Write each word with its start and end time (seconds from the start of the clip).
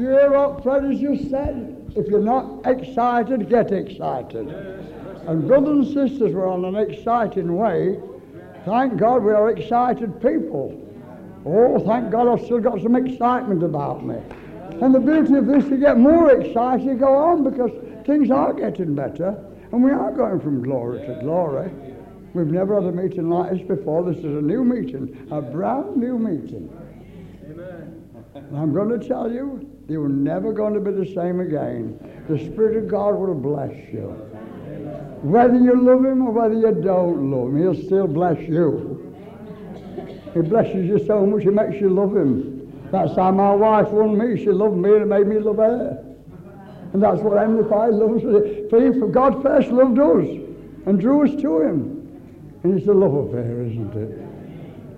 hear 0.00 0.30
what 0.30 0.62
Fred 0.62 0.84
as 0.84 1.00
you 1.00 1.28
said? 1.28 1.92
If 1.96 2.08
you're 2.08 2.20
not 2.20 2.66
excited, 2.66 3.48
get 3.48 3.72
excited. 3.72 4.48
And 5.26 5.46
brothers 5.46 5.94
and 5.96 6.10
sisters, 6.10 6.34
we're 6.34 6.48
on 6.48 6.64
an 6.64 6.76
exciting 6.76 7.56
way. 7.56 8.00
Thank 8.64 8.96
God 8.96 9.22
we 9.22 9.32
are 9.32 9.50
excited 9.50 10.20
people. 10.20 10.86
Oh, 11.46 11.78
thank 11.86 12.10
God 12.10 12.28
I've 12.28 12.44
still 12.44 12.60
got 12.60 12.80
some 12.82 12.96
excitement 12.96 13.62
about 13.62 14.04
me. 14.04 14.16
And 14.82 14.94
the 14.94 15.00
beauty 15.00 15.34
of 15.34 15.46
this, 15.46 15.64
you 15.64 15.78
get 15.78 15.98
more 15.98 16.30
excited, 16.30 16.84
you 16.84 16.94
go 16.94 17.14
on 17.14 17.44
because 17.44 17.70
things 18.06 18.30
are 18.30 18.52
getting 18.52 18.94
better 18.94 19.36
and 19.72 19.82
we 19.82 19.90
are 19.90 20.12
going 20.12 20.40
from 20.40 20.62
glory 20.62 21.06
to 21.06 21.14
glory. 21.20 21.70
We've 22.34 22.46
never 22.46 22.80
had 22.80 22.84
a 22.84 22.92
meeting 22.92 23.28
like 23.28 23.52
this 23.52 23.62
before. 23.66 24.04
This 24.04 24.18
is 24.18 24.24
a 24.24 24.42
new 24.42 24.64
meeting, 24.64 25.28
a 25.30 25.42
brand 25.42 25.96
new 25.96 26.18
meeting. 26.18 26.70
And 27.44 27.99
I'm 28.34 28.72
going 28.72 28.98
to 28.98 29.08
tell 29.08 29.30
you, 29.30 29.68
you're 29.88 30.08
never 30.08 30.52
going 30.52 30.74
to 30.74 30.80
be 30.80 30.92
the 30.92 31.14
same 31.14 31.40
again. 31.40 31.98
The 32.28 32.38
Spirit 32.38 32.76
of 32.76 32.88
God 32.88 33.16
will 33.16 33.34
bless 33.34 33.72
you. 33.92 34.08
Whether 35.22 35.58
you 35.58 35.80
love 35.80 36.04
Him 36.04 36.22
or 36.22 36.30
whether 36.30 36.54
you 36.54 36.80
don't 36.80 37.30
love 37.30 37.48
Him, 37.48 37.58
He'll 37.58 37.86
still 37.86 38.06
bless 38.06 38.38
you. 38.48 39.12
He 40.32 40.40
blesses 40.42 40.86
you 40.86 41.04
so 41.06 41.26
much, 41.26 41.42
He 41.42 41.50
makes 41.50 41.80
you 41.80 41.90
love 41.90 42.16
Him. 42.16 42.88
That's 42.92 43.16
how 43.16 43.32
my 43.32 43.52
wife 43.52 43.88
won 43.88 44.16
me. 44.16 44.36
She 44.36 44.50
loved 44.50 44.76
me 44.76 44.96
and 44.96 45.08
made 45.08 45.26
me 45.26 45.38
love 45.38 45.56
her. 45.56 46.04
And 46.92 47.02
that's 47.02 47.20
what 47.20 47.34
loves 47.36 48.24
us. 48.24 48.70
For 48.70 49.08
God 49.08 49.42
first 49.42 49.70
loved 49.70 49.98
us 49.98 50.26
and 50.86 51.00
drew 51.00 51.24
us 51.24 51.40
to 51.40 51.62
Him. 51.62 52.60
And 52.62 52.78
it's 52.78 52.86
a 52.88 52.92
love 52.92 53.14
affair, 53.14 53.62
isn't 53.62 53.94
it? 53.94 54.29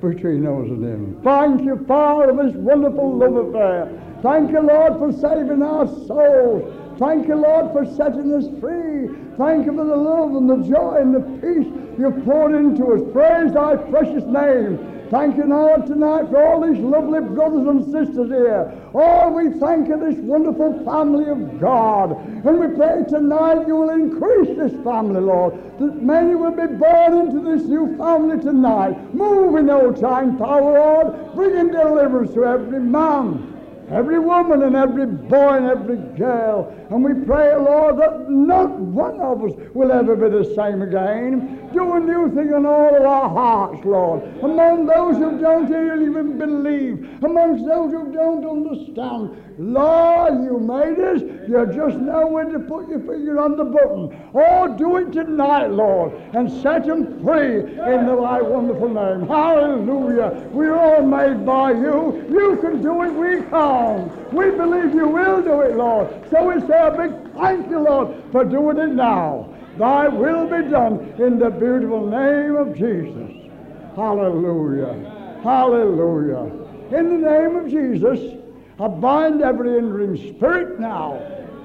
Between 0.02 0.44
us 0.46 0.66
and 0.66 0.84
Him. 0.84 1.20
Thank 1.22 1.62
you, 1.62 1.84
Father, 1.86 2.34
for 2.34 2.44
this 2.44 2.56
wonderful 2.56 3.18
love 3.18 3.36
affair. 3.36 4.18
Thank 4.20 4.50
you, 4.50 4.60
Lord, 4.60 4.98
for 4.98 5.12
saving 5.12 5.62
our 5.62 5.86
souls. 5.86 6.98
Thank 6.98 7.28
you, 7.28 7.36
Lord, 7.36 7.70
for 7.70 7.86
setting 7.86 8.34
us 8.34 8.46
free. 8.60 9.14
Thank 9.38 9.66
you 9.66 9.72
for 9.76 9.84
the 9.84 9.96
love 9.96 10.34
and 10.34 10.50
the 10.50 10.68
joy 10.68 10.96
and 11.00 11.14
the 11.14 11.20
peace 11.38 11.70
you've 11.98 12.24
poured 12.24 12.52
into 12.52 12.84
us. 12.94 13.12
Praise 13.12 13.54
thy 13.54 13.76
precious 13.76 14.24
name. 14.24 15.01
Thank 15.12 15.36
you 15.36 15.44
now 15.44 15.76
tonight 15.76 16.30
for 16.30 16.42
all 16.42 16.66
these 16.66 16.82
lovely 16.82 17.20
brothers 17.20 17.68
and 17.68 17.84
sisters 17.84 18.30
here. 18.30 18.72
Oh, 18.94 19.28
we 19.28 19.50
thank 19.60 19.88
you, 19.88 20.00
this 20.00 20.18
wonderful 20.20 20.82
family 20.86 21.28
of 21.28 21.60
God. 21.60 22.12
And 22.46 22.58
we 22.58 22.74
pray 22.74 23.04
tonight 23.06 23.66
you 23.68 23.76
will 23.76 23.90
increase 23.90 24.56
this 24.56 24.72
family, 24.82 25.20
Lord, 25.20 25.52
that 25.78 26.02
many 26.02 26.34
will 26.34 26.52
be 26.52 26.66
born 26.66 27.28
into 27.28 27.40
this 27.40 27.68
new 27.68 27.94
family 27.98 28.40
tonight. 28.40 29.14
Move 29.14 29.56
in 29.56 29.66
no 29.66 29.92
time 29.92 30.38
power, 30.38 30.72
Lord, 30.80 31.34
bringing 31.34 31.70
deliverance 31.72 32.32
to 32.32 32.46
every 32.46 32.80
man 32.80 33.52
every 33.92 34.18
woman 34.18 34.62
and 34.62 34.74
every 34.74 35.06
boy 35.06 35.56
and 35.56 35.66
every 35.66 35.96
girl. 36.16 36.74
And 36.92 37.02
we 37.02 37.24
pray, 37.24 37.56
Lord, 37.56 37.96
that 38.00 38.28
not 38.28 38.68
one 38.78 39.18
of 39.18 39.42
us 39.42 39.52
will 39.72 39.90
ever 39.90 40.14
be 40.14 40.28
the 40.28 40.44
same 40.54 40.82
again. 40.82 41.70
Do 41.72 41.94
a 41.94 41.98
new 41.98 42.30
thing 42.34 42.48
in 42.48 42.66
all 42.66 42.94
of 42.94 43.02
our 43.02 43.30
hearts, 43.30 43.82
Lord. 43.82 44.22
Among 44.42 44.84
those 44.84 45.16
who 45.16 45.40
don't 45.40 45.72
even 45.72 46.36
believe, 46.36 47.24
amongst 47.24 47.64
those 47.64 47.92
who 47.92 48.12
don't 48.12 48.44
understand. 48.44 49.38
Lord, 49.58 50.44
you 50.44 50.58
made 50.60 50.98
us. 50.98 51.22
You 51.48 51.66
just 51.74 51.96
know 51.96 52.26
when 52.26 52.52
to 52.52 52.58
put 52.58 52.88
your 52.90 53.00
finger 53.00 53.40
on 53.40 53.56
the 53.56 53.64
button. 53.64 54.14
Oh, 54.34 54.76
do 54.76 54.98
it 54.98 55.12
tonight, 55.12 55.68
Lord, 55.68 56.12
and 56.34 56.50
set 56.62 56.86
them 56.86 57.24
free 57.24 57.60
in 57.60 58.06
the 58.06 58.16
thy 58.20 58.42
wonderful 58.42 58.88
name. 58.88 59.26
Hallelujah. 59.26 60.46
We're 60.52 60.76
all 60.78 61.02
made 61.02 61.46
by 61.46 61.72
you. 61.72 62.26
You 62.30 62.58
can 62.60 62.82
do 62.82 63.02
it. 63.02 63.12
We 63.12 63.48
can't. 63.48 64.32
We 64.32 64.50
believe 64.50 64.94
you 64.94 65.08
will 65.08 65.42
do 65.42 65.60
it, 65.62 65.76
Lord. 65.76 66.08
So 66.30 66.50
say 66.60 66.81
a 66.82 66.90
big 66.90 67.34
thank 67.34 67.70
you, 67.70 67.78
Lord, 67.80 68.22
for 68.32 68.44
doing 68.44 68.78
it 68.78 68.94
now. 68.94 69.48
Thy 69.78 70.08
will 70.08 70.44
be 70.46 70.68
done 70.70 71.14
in 71.18 71.38
the 71.38 71.50
beautiful 71.50 72.06
name 72.06 72.56
of 72.56 72.76
Jesus. 72.76 73.50
Hallelujah. 73.96 75.40
Hallelujah. 75.42 76.50
In 76.96 77.22
the 77.22 77.30
name 77.30 77.56
of 77.56 77.70
Jesus, 77.70 78.38
I 78.78 78.88
bind 78.88 79.42
every 79.42 79.74
hindering 79.74 80.16
spirit 80.34 80.78
now. 80.78 81.14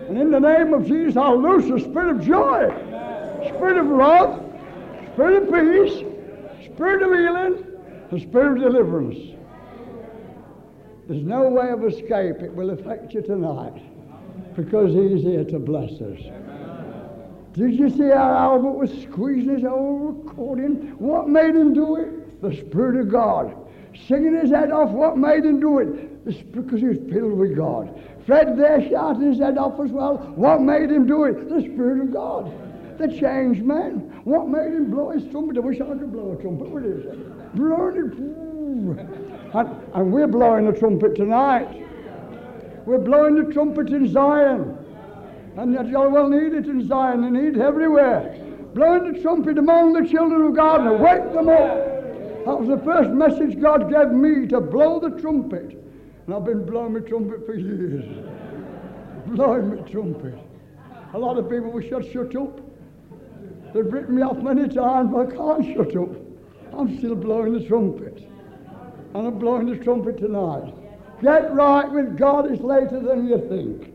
And 0.07 0.17
in 0.17 0.31
the 0.31 0.39
name 0.39 0.73
of 0.73 0.85
Jesus, 0.85 1.17
I'll 1.17 1.41
loose 1.41 1.69
the 1.69 1.79
spirit 1.79 2.15
of 2.15 2.25
joy, 2.25 2.69
spirit 3.49 3.77
of 3.77 3.87
love, 3.87 4.43
spirit 5.13 5.43
of 5.43 5.53
peace, 5.53 6.71
spirit 6.71 7.01
of 7.01 7.11
healing, 7.11 7.65
and 8.11 8.21
spirit 8.21 8.57
of 8.57 8.71
deliverance. 8.71 9.35
There's 11.07 11.23
no 11.23 11.49
way 11.49 11.69
of 11.71 11.83
escape. 11.83 12.37
It 12.41 12.53
will 12.53 12.69
affect 12.69 13.13
you 13.13 13.21
tonight 13.21 13.81
because 14.55 14.93
He's 14.93 15.23
here 15.23 15.43
to 15.43 15.59
bless 15.59 15.91
us. 16.01 16.19
Did 17.57 17.73
you 17.73 17.89
see 17.89 18.09
how 18.09 18.33
Albert 18.33 18.73
was 18.73 18.91
squeezing 19.01 19.55
his 19.55 19.65
old 19.65 20.27
accordion? 20.27 20.95
What 20.99 21.27
made 21.27 21.55
him 21.55 21.73
do 21.73 21.95
it? 21.95 22.39
The 22.39 22.55
Spirit 22.55 22.99
of 22.99 23.09
God. 23.09 23.55
Singing 24.07 24.35
his 24.35 24.51
head 24.51 24.71
off, 24.71 24.91
what 24.91 25.17
made 25.17 25.43
him 25.43 25.59
do 25.59 25.79
it? 25.79 26.51
Because 26.51 26.79
he 26.79 26.85
was 26.85 26.99
filled 27.11 27.33
with 27.33 27.55
God. 27.55 27.99
Fred 28.27 28.57
there 28.59 28.87
shouting 28.89 29.23
his 29.31 29.39
head 29.39 29.57
off 29.57 29.79
as 29.79 29.89
well. 29.89 30.17
What 30.35 30.61
made 30.61 30.91
him 30.91 31.07
do 31.07 31.23
it? 31.23 31.49
The 31.49 31.61
Spirit 31.61 32.01
of 32.01 32.13
God. 32.13 32.53
The 32.99 33.07
changed 33.07 33.63
man. 33.63 34.21
What 34.23 34.47
made 34.49 34.73
him 34.73 34.91
blow 34.91 35.09
his 35.09 35.25
trumpet? 35.31 35.57
I 35.57 35.61
wish 35.61 35.81
I 35.81 35.85
could 35.85 36.11
blow 36.11 36.33
a 36.33 36.41
trumpet 36.41 36.69
with 36.69 36.85
it. 36.85 37.55
Blowing 37.55 37.95
it. 37.97 39.55
And, 39.55 39.81
and 39.95 40.13
we're 40.13 40.27
blowing 40.27 40.71
the 40.71 40.77
trumpet 40.77 41.15
tonight. 41.15 41.86
We're 42.87 42.99
blowing 42.99 43.35
the 43.35 43.51
trumpet 43.51 43.89
in 43.89 44.09
Zion. 44.09 44.77
And 45.57 45.73
yet 45.73 45.87
you 45.87 45.97
all 45.97 46.09
well 46.09 46.29
need 46.29 46.53
it 46.53 46.67
in 46.67 46.87
Zion 46.87 47.25
and 47.25 47.33
need 47.33 47.57
it 47.57 47.61
everywhere. 47.61 48.33
Blowing 48.73 49.11
the 49.11 49.19
trumpet 49.19 49.57
among 49.57 49.91
the 49.91 50.07
children 50.07 50.41
of 50.43 50.55
God 50.55 50.87
and 50.87 51.01
wake 51.01 51.33
them 51.33 51.49
up. 51.49 52.45
That 52.45 52.57
was 52.57 52.69
the 52.69 52.81
first 52.85 53.09
message 53.09 53.59
God 53.59 53.91
gave 53.91 54.11
me 54.11 54.47
to 54.47 54.61
blow 54.61 55.01
the 55.01 55.19
trumpet. 55.19 55.71
And 56.25 56.33
I've 56.33 56.45
been 56.45 56.65
blowing 56.65 56.93
my 56.93 57.01
trumpet 57.01 57.45
for 57.45 57.55
years. 57.55 58.05
blowing 59.27 59.75
my 59.75 59.81
trumpet. 59.89 60.39
A 61.13 61.19
lot 61.19 61.37
of 61.37 61.49
people 61.49 61.71
wish 61.71 61.91
I'd 61.91 62.09
shut 62.09 62.33
up. 62.37 62.61
They've 63.73 63.91
written 63.91 64.15
me 64.15 64.21
off 64.21 64.37
many 64.37 64.69
times, 64.69 65.11
but 65.11 65.27
I 65.27 65.35
can't 65.35 65.75
shut 65.75 65.93
up. 65.97 66.15
I'm 66.71 66.97
still 66.99 67.15
blowing 67.15 67.51
the 67.51 67.67
trumpet. 67.67 68.23
And 69.13 69.27
I'm 69.27 69.37
blowing 69.39 69.65
the 69.65 69.83
trumpet 69.83 70.19
tonight. 70.19 70.73
Get 71.21 71.53
right 71.53 71.91
with 71.91 72.17
God 72.17 72.51
is 72.51 72.59
later 72.59 72.99
than 72.99 73.27
you 73.27 73.39
think. 73.49 73.93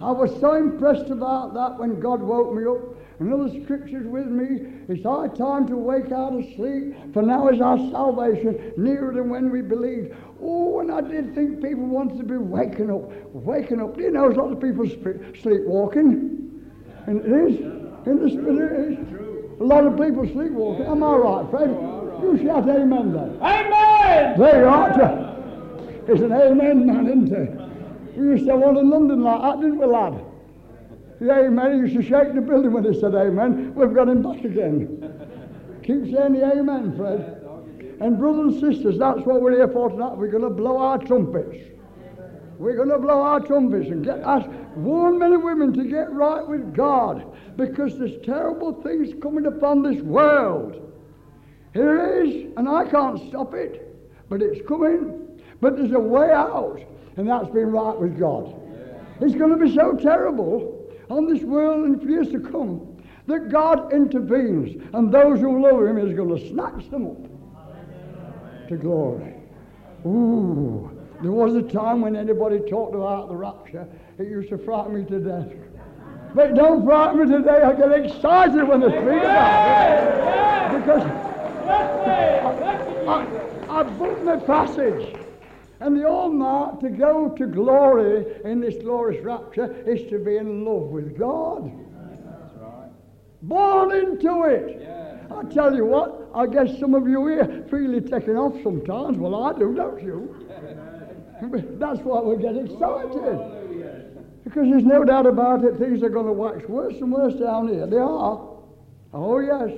I 0.00 0.10
was 0.10 0.30
so 0.40 0.54
impressed 0.54 1.10
about 1.10 1.52
that 1.54 1.78
when 1.78 2.00
God 2.00 2.22
woke 2.22 2.54
me 2.54 2.64
up. 2.64 2.96
Another 3.20 3.50
scripture's 3.62 4.06
with 4.06 4.28
me. 4.28 4.66
It's 4.88 5.04
our 5.04 5.28
time 5.28 5.68
to 5.68 5.76
wake 5.76 6.10
out 6.10 6.32
of 6.32 6.42
sleep, 6.56 6.94
for 7.12 7.20
now 7.22 7.48
is 7.48 7.60
our 7.60 7.76
salvation 7.90 8.72
nearer 8.78 9.12
than 9.12 9.28
when 9.28 9.50
we 9.50 9.60
believed. 9.60 10.16
Oh, 10.40 10.80
and 10.80 10.90
I 10.90 11.02
did 11.02 11.34
think 11.34 11.62
people 11.62 11.84
wanted 11.84 12.16
to 12.16 12.24
be 12.24 12.38
waking 12.38 12.90
up, 12.90 13.12
waking 13.34 13.82
up. 13.82 13.98
You 13.98 14.10
know, 14.10 14.22
there's 14.22 14.38
lots 14.38 14.52
of 14.52 14.60
people 14.62 14.88
sleepwalking. 14.88 16.48
And 17.06 17.20
it 17.20 17.52
is. 17.52 17.60
In 18.06 18.22
the 18.22 18.30
spirit, 18.30 18.72
it 18.72 18.98
is. 18.98 19.60
A 19.60 19.64
lot 19.64 19.84
of 19.84 19.98
people 19.98 20.26
sleepwalking. 20.32 20.86
Am 20.86 21.02
I 21.02 21.14
right, 21.16 21.50
Fred? 21.50 21.68
You 21.68 22.38
shout 22.42 22.66
amen 22.70 23.12
then. 23.12 23.36
Amen! 23.42 24.38
There 24.38 24.60
you 24.62 24.66
are. 24.66 25.39
It's 26.10 26.22
an 26.22 26.32
amen 26.32 26.86
man, 26.86 27.06
isn't 27.06 27.32
it? 27.32 28.16
We 28.16 28.30
used 28.30 28.44
to 28.46 28.50
have 28.50 28.60
one 28.60 28.76
in 28.78 28.90
London 28.90 29.22
like 29.22 29.42
that, 29.42 29.60
didn't 29.60 29.78
we, 29.78 29.86
lad? 29.86 30.24
The 31.20 31.32
amen, 31.32 31.72
he 31.74 31.78
used 31.78 31.94
to 31.94 32.02
shake 32.02 32.34
the 32.34 32.40
building 32.40 32.72
when 32.72 32.82
he 32.82 32.98
said 32.98 33.14
amen. 33.14 33.76
We've 33.76 33.94
got 33.94 34.08
him 34.08 34.20
back 34.20 34.44
again. 34.44 35.78
Keep 35.84 36.12
saying 36.12 36.32
the 36.32 36.52
amen, 36.52 36.96
Fred. 36.96 37.46
And 38.00 38.18
brothers 38.18 38.54
and 38.54 38.74
sisters, 38.74 38.98
that's 38.98 39.20
what 39.20 39.40
we're 39.40 39.52
here 39.52 39.68
for 39.68 39.88
tonight. 39.88 40.16
We're 40.16 40.32
going 40.32 40.42
to 40.42 40.50
blow 40.50 40.78
our 40.78 40.98
trumpets. 40.98 41.70
We're 42.58 42.74
going 42.74 42.88
to 42.88 42.98
blow 42.98 43.22
our 43.22 43.38
trumpets 43.38 43.88
and 43.88 44.04
get 44.04 44.24
us, 44.24 44.44
warn 44.74 45.16
men 45.16 45.32
and 45.32 45.44
women 45.44 45.72
to 45.74 45.84
get 45.84 46.10
right 46.10 46.44
with 46.44 46.74
God 46.74 47.24
because 47.56 47.96
there's 47.96 48.20
terrible 48.26 48.82
things 48.82 49.10
coming 49.22 49.46
upon 49.46 49.84
this 49.84 50.02
world. 50.02 50.92
Here 51.72 52.04
it 52.04 52.26
is, 52.26 52.52
and 52.56 52.68
I 52.68 52.84
can't 52.86 53.28
stop 53.28 53.54
it, 53.54 53.96
but 54.28 54.42
it's 54.42 54.66
coming. 54.66 55.28
But 55.60 55.76
there's 55.76 55.92
a 55.92 55.98
way 55.98 56.30
out 56.30 56.80
and 57.16 57.28
that's 57.28 57.48
being 57.48 57.66
right 57.66 57.98
with 57.98 58.18
God. 58.18 58.54
It's 59.20 59.34
going 59.34 59.50
to 59.50 59.58
be 59.62 59.74
so 59.74 59.94
terrible 59.94 60.90
on 61.10 61.30
this 61.32 61.42
world 61.42 61.84
in 61.84 62.00
years 62.08 62.30
to 62.30 62.40
come 62.40 62.86
that 63.26 63.50
God 63.50 63.92
intervenes, 63.92 64.82
and 64.94 65.12
those 65.12 65.40
who 65.40 65.62
love 65.62 65.86
Him 65.86 65.98
is 65.98 66.16
going 66.16 66.34
to 66.36 66.48
snatch 66.48 66.90
them 66.90 67.06
up 67.06 68.68
to 68.68 68.76
glory. 68.76 69.34
Ooh, 70.06 70.90
there 71.22 71.30
was 71.30 71.54
a 71.54 71.62
time 71.62 72.00
when 72.00 72.16
anybody 72.16 72.60
talked 72.60 72.94
about 72.94 73.28
the 73.28 73.36
rapture, 73.36 73.86
it 74.18 74.28
used 74.28 74.48
to 74.48 74.58
frighten 74.58 74.94
me 74.94 75.04
to 75.04 75.20
death. 75.20 75.52
But 76.34 76.54
don't 76.54 76.84
frighten 76.84 77.20
me 77.20 77.36
today. 77.36 77.62
I 77.62 77.74
get 77.74 77.92
excited 77.92 78.66
when 78.66 78.80
they 78.80 78.88
speak 78.88 79.02
about 79.02 80.72
it. 80.72 80.80
Because 80.80 81.02
I, 81.68 83.26
I, 83.68 83.80
I 83.80 83.82
booked 83.82 84.24
my 84.24 84.36
passage 84.36 85.19
And 85.80 85.96
the 85.96 86.06
all 86.06 86.30
mark 86.30 86.80
to 86.80 86.90
go 86.90 87.30
to 87.30 87.46
glory 87.46 88.26
in 88.44 88.60
this 88.60 88.76
glorious 88.76 89.24
rapture 89.24 89.72
is 89.86 90.08
to 90.10 90.18
be 90.18 90.36
in 90.36 90.64
love 90.64 90.90
with 90.90 91.18
God. 91.18 91.72
That's 91.94 92.54
right. 92.56 92.90
Born 93.42 93.92
into 93.92 94.44
it. 94.44 94.78
Yeah. 94.80 95.00
I 95.34 95.44
tell 95.44 95.74
you 95.74 95.86
what, 95.86 96.28
I 96.34 96.46
guess 96.46 96.78
some 96.78 96.94
of 96.94 97.08
you 97.08 97.26
here 97.28 97.64
feel 97.70 97.94
it 97.94 98.10
taking 98.10 98.36
off 98.36 98.62
sometimes. 98.62 99.16
Well, 99.16 99.42
I 99.42 99.58
do, 99.58 99.74
don't 99.74 100.02
you? 100.02 100.46
That's 101.78 102.00
why 102.00 102.20
we 102.20 102.36
get 102.42 102.56
excited. 102.56 103.12
Oh, 103.14 103.22
hallelujah. 103.22 104.04
Because 104.44 104.68
there's 104.68 104.84
no 104.84 105.04
doubt 105.04 105.26
about 105.26 105.64
it, 105.64 105.78
things 105.78 106.02
are 106.02 106.10
going 106.10 106.26
to 106.26 106.32
wax 106.32 106.68
worse 106.68 106.96
and 106.96 107.12
worse 107.12 107.34
down 107.34 107.68
here. 107.68 107.86
They 107.86 107.96
are. 107.96 108.48
Oh, 109.14 109.38
yes. 109.38 109.70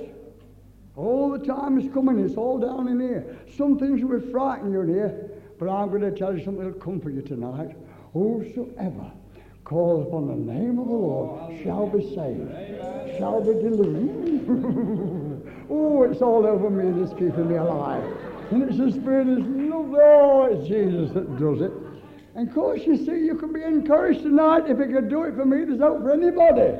All 0.95 1.31
the 1.31 1.39
time 1.45 1.79
is 1.79 1.91
coming. 1.93 2.19
It's 2.19 2.35
all 2.35 2.59
down 2.59 2.87
in 2.87 2.99
here. 2.99 3.37
Some 3.55 3.79
things 3.79 4.03
will 4.03 4.19
frighten 4.31 4.71
you 4.71 4.81
in 4.81 4.89
here, 4.89 5.31
but 5.63 5.71
I'm 5.71 5.89
going 5.89 6.01
to 6.01 6.11
tell 6.11 6.37
you 6.37 6.43
something 6.43 6.65
that 6.65 6.73
will 6.73 6.81
comfort 6.81 7.13
you 7.13 7.21
tonight. 7.21 7.75
Whosoever 8.13 9.11
calls 9.63 10.07
upon 10.07 10.27
the 10.27 10.53
name 10.53 10.77
of 10.77 10.87
the 10.87 10.93
Lord 10.93 11.63
shall 11.63 11.87
be 11.87 12.01
saved, 12.13 13.17
shall 13.17 13.39
be 13.39 13.53
delivered. 13.53 14.45
oh, 15.69 16.03
it's 16.03 16.21
all 16.21 16.45
over 16.45 16.69
me 16.69 16.87
and 16.87 17.01
it's 17.01 17.13
keeping 17.13 17.47
me 17.47 17.55
alive. 17.55 18.03
And 18.51 18.63
it's 18.63 18.77
the 18.77 18.91
Spirit 18.91 19.29
of 19.29 19.37
love. 19.37 19.95
Oh, 19.95 20.49
it's 20.51 20.67
Jesus 20.67 21.11
that 21.13 21.39
does 21.39 21.61
it. 21.61 21.71
And 22.35 22.49
of 22.49 22.53
course, 22.53 22.81
you 22.85 22.97
see, 22.97 23.23
you 23.23 23.35
can 23.35 23.53
be 23.53 23.63
encouraged 23.63 24.23
tonight. 24.23 24.63
If 24.67 24.79
He 24.79 24.93
could 24.93 25.09
do 25.09 25.23
it 25.23 25.35
for 25.35 25.45
me, 25.45 25.63
there's 25.63 25.79
hope 25.79 26.01
for 26.01 26.11
anybody. 26.11 26.75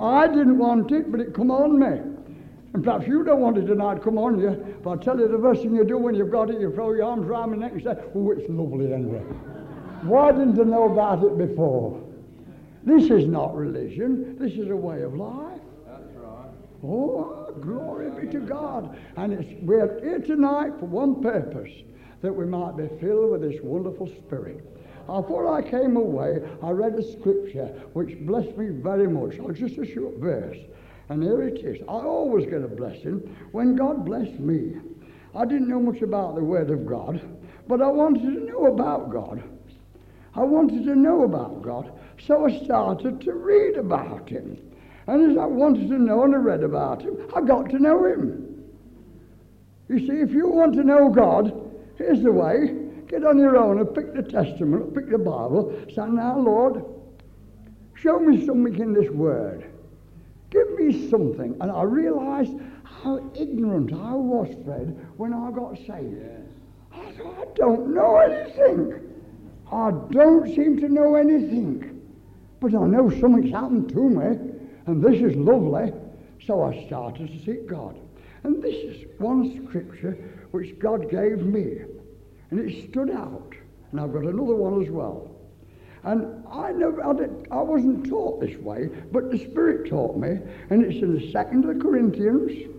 I 0.00 0.28
didn't 0.28 0.58
want 0.58 0.92
it, 0.92 1.10
but 1.10 1.20
it 1.20 1.34
come 1.34 1.50
on 1.50 1.80
me. 1.80 2.17
And 2.78 2.84
perhaps 2.84 3.08
you 3.08 3.24
don't 3.24 3.40
want 3.40 3.58
it 3.58 3.66
tonight, 3.66 4.04
come 4.04 4.18
on 4.18 4.38
you. 4.38 4.50
But 4.84 5.00
I 5.00 5.02
tell 5.02 5.18
you, 5.18 5.26
the 5.26 5.36
first 5.38 5.62
thing 5.62 5.74
you 5.74 5.82
do 5.82 5.98
when 5.98 6.14
you've 6.14 6.30
got 6.30 6.48
it, 6.48 6.60
you 6.60 6.72
throw 6.72 6.92
your 6.92 7.06
arms 7.06 7.26
around 7.26 7.50
my 7.50 7.56
neck 7.56 7.72
and 7.72 7.82
say, 7.82 7.96
Oh, 8.14 8.30
it's 8.30 8.48
lovely, 8.48 8.88
Henry. 8.88 9.18
Why 10.02 10.30
didn't 10.30 10.60
I 10.60 10.62
know 10.62 10.84
about 10.84 11.24
it 11.24 11.36
before? 11.36 12.00
This 12.84 13.10
is 13.10 13.26
not 13.26 13.56
religion, 13.56 14.36
this 14.38 14.52
is 14.52 14.70
a 14.70 14.76
way 14.76 15.02
of 15.02 15.14
life. 15.14 15.60
That's 15.88 16.04
right. 16.18 16.50
Oh, 16.84 17.52
glory 17.60 18.12
be 18.12 18.30
to 18.30 18.38
God. 18.38 18.96
And 19.16 19.32
it's, 19.32 19.60
we're 19.62 20.00
here 20.00 20.20
tonight 20.20 20.70
for 20.78 20.86
one 20.86 21.20
purpose 21.20 21.72
that 22.22 22.32
we 22.32 22.46
might 22.46 22.76
be 22.76 22.86
filled 23.00 23.32
with 23.32 23.40
this 23.40 23.60
wonderful 23.60 24.06
Spirit. 24.06 24.64
Before 25.08 25.52
I 25.52 25.68
came 25.68 25.96
away, 25.96 26.48
I 26.62 26.70
read 26.70 26.94
a 26.94 27.02
scripture 27.02 27.66
which 27.94 28.16
blessed 28.20 28.56
me 28.56 28.68
very 28.68 29.08
much. 29.08 29.40
Oh, 29.40 29.50
just 29.50 29.78
a 29.78 29.84
short 29.84 30.18
verse. 30.18 30.58
And 31.08 31.22
here 31.22 31.42
it 31.42 31.58
is. 31.58 31.80
I 31.88 31.92
always 31.92 32.44
get 32.46 32.62
a 32.62 32.68
blessing 32.68 33.34
when 33.52 33.76
God 33.76 34.04
blessed 34.04 34.38
me. 34.38 34.76
I 35.34 35.44
didn't 35.44 35.68
know 35.68 35.80
much 35.80 36.02
about 36.02 36.34
the 36.34 36.44
Word 36.44 36.70
of 36.70 36.86
God, 36.86 37.20
but 37.66 37.80
I 37.80 37.88
wanted 37.88 38.22
to 38.22 38.44
know 38.44 38.66
about 38.66 39.10
God. 39.10 39.42
I 40.34 40.42
wanted 40.42 40.84
to 40.84 40.94
know 40.94 41.24
about 41.24 41.62
God, 41.62 41.98
so 42.26 42.46
I 42.46 42.64
started 42.64 43.20
to 43.22 43.32
read 43.32 43.76
about 43.76 44.28
Him. 44.28 44.58
And 45.06 45.30
as 45.30 45.38
I 45.38 45.46
wanted 45.46 45.88
to 45.88 45.98
know 45.98 46.24
and 46.24 46.34
I 46.34 46.38
read 46.38 46.62
about 46.62 47.02
Him, 47.02 47.16
I 47.34 47.40
got 47.40 47.70
to 47.70 47.78
know 47.78 48.04
Him. 48.04 48.64
You 49.88 50.00
see, 50.00 50.20
if 50.20 50.32
you 50.32 50.48
want 50.48 50.74
to 50.74 50.84
know 50.84 51.08
God, 51.08 51.52
here's 51.96 52.22
the 52.22 52.32
way. 52.32 52.74
Get 53.08 53.24
on 53.24 53.38
your 53.38 53.56
own 53.56 53.78
and 53.78 53.94
pick 53.94 54.14
the 54.14 54.22
Testament, 54.22 54.94
pick 54.94 55.08
the 55.08 55.16
Bible. 55.16 55.74
Say, 55.88 56.06
now, 56.08 56.38
Lord, 56.38 56.84
show 57.94 58.18
me 58.18 58.44
something 58.44 58.78
in 58.78 58.92
this 58.92 59.10
Word. 59.10 59.66
Give 60.50 60.78
me 60.78 61.08
something. 61.10 61.56
And 61.60 61.70
I 61.70 61.82
realized 61.82 62.52
how 62.84 63.30
ignorant 63.34 63.92
I 63.92 64.14
was, 64.14 64.48
Fred, 64.64 65.06
when 65.16 65.32
I 65.32 65.50
got 65.50 65.76
saved. 65.76 66.48
I 66.92 67.12
thought, 67.12 67.38
I 67.38 67.44
don't 67.54 67.94
know 67.94 68.16
anything. 68.16 69.00
I 69.70 69.90
don't 70.10 70.46
seem 70.54 70.80
to 70.80 70.88
know 70.88 71.14
anything. 71.14 72.00
But 72.60 72.74
I 72.74 72.86
know 72.86 73.10
something's 73.20 73.52
happened 73.52 73.90
to 73.90 74.08
me, 74.08 74.52
and 74.86 75.02
this 75.02 75.20
is 75.20 75.36
lovely. 75.36 75.92
So 76.46 76.62
I 76.62 76.86
started 76.86 77.28
to 77.28 77.44
seek 77.44 77.66
God. 77.66 77.96
And 78.44 78.62
this 78.62 78.74
is 78.74 79.06
one 79.18 79.66
scripture 79.66 80.16
which 80.52 80.78
God 80.78 81.10
gave 81.10 81.38
me. 81.38 81.82
And 82.50 82.58
it 82.58 82.88
stood 82.90 83.10
out. 83.10 83.52
And 83.90 84.00
I've 84.00 84.12
got 84.12 84.22
another 84.22 84.54
one 84.54 84.82
as 84.82 84.90
well. 84.90 85.27
And 86.04 86.44
I 86.50 86.72
never, 86.72 87.02
I, 87.04 87.10
I 87.50 87.62
wasn't 87.62 88.08
taught 88.08 88.40
this 88.40 88.56
way, 88.58 88.88
but 89.12 89.30
the 89.30 89.38
Spirit 89.38 89.90
taught 89.90 90.16
me. 90.16 90.38
And 90.70 90.84
it's 90.84 91.02
in 91.02 91.18
the 91.18 91.32
second 91.32 91.64
of 91.64 91.76
the 91.76 91.82
Corinthians, 91.82 92.74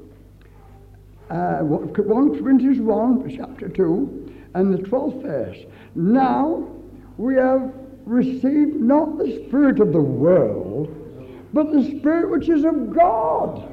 uh, 1.30 1.60
1 1.60 1.94
Corinthians 1.94 2.80
1, 2.80 3.36
chapter 3.38 3.70
2, 3.70 4.34
and 4.56 4.74
the 4.74 4.80
12th 4.80 5.22
verse. 5.22 5.58
Now 5.96 6.68
we 7.18 7.36
have 7.36 7.74
received 8.06 8.76
not 8.76 9.18
the 9.18 9.46
Spirit 9.46 9.80
of 9.80 9.92
the 9.92 10.02
world, 10.02 10.96
but 11.54 11.72
the 11.72 11.84
Spirit 11.84 12.32
which 12.32 12.50
is 12.50 12.64
of 12.64 12.94
God, 12.96 13.72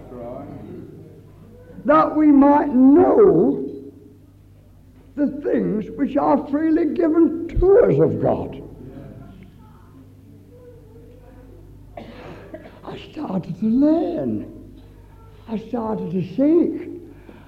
that 1.84 2.14
we 2.16 2.26
might 2.26 2.68
know 2.68 3.62
the 5.14 5.28
things 5.42 5.86
which 5.96 6.16
are 6.16 6.46
freely 6.48 6.94
given 6.94 7.48
to 7.48 7.78
us 7.80 7.98
of 7.98 8.20
God. 8.20 8.65
I 12.96 13.12
started 13.12 13.60
to 13.60 13.66
learn. 13.66 14.80
I 15.48 15.58
started 15.58 16.12
to 16.12 16.22
seek. 16.22 16.90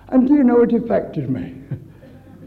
And 0.08 0.28
do 0.28 0.34
you 0.34 0.44
know 0.44 0.62
it 0.62 0.72
affected 0.72 1.30
me? 1.30 1.54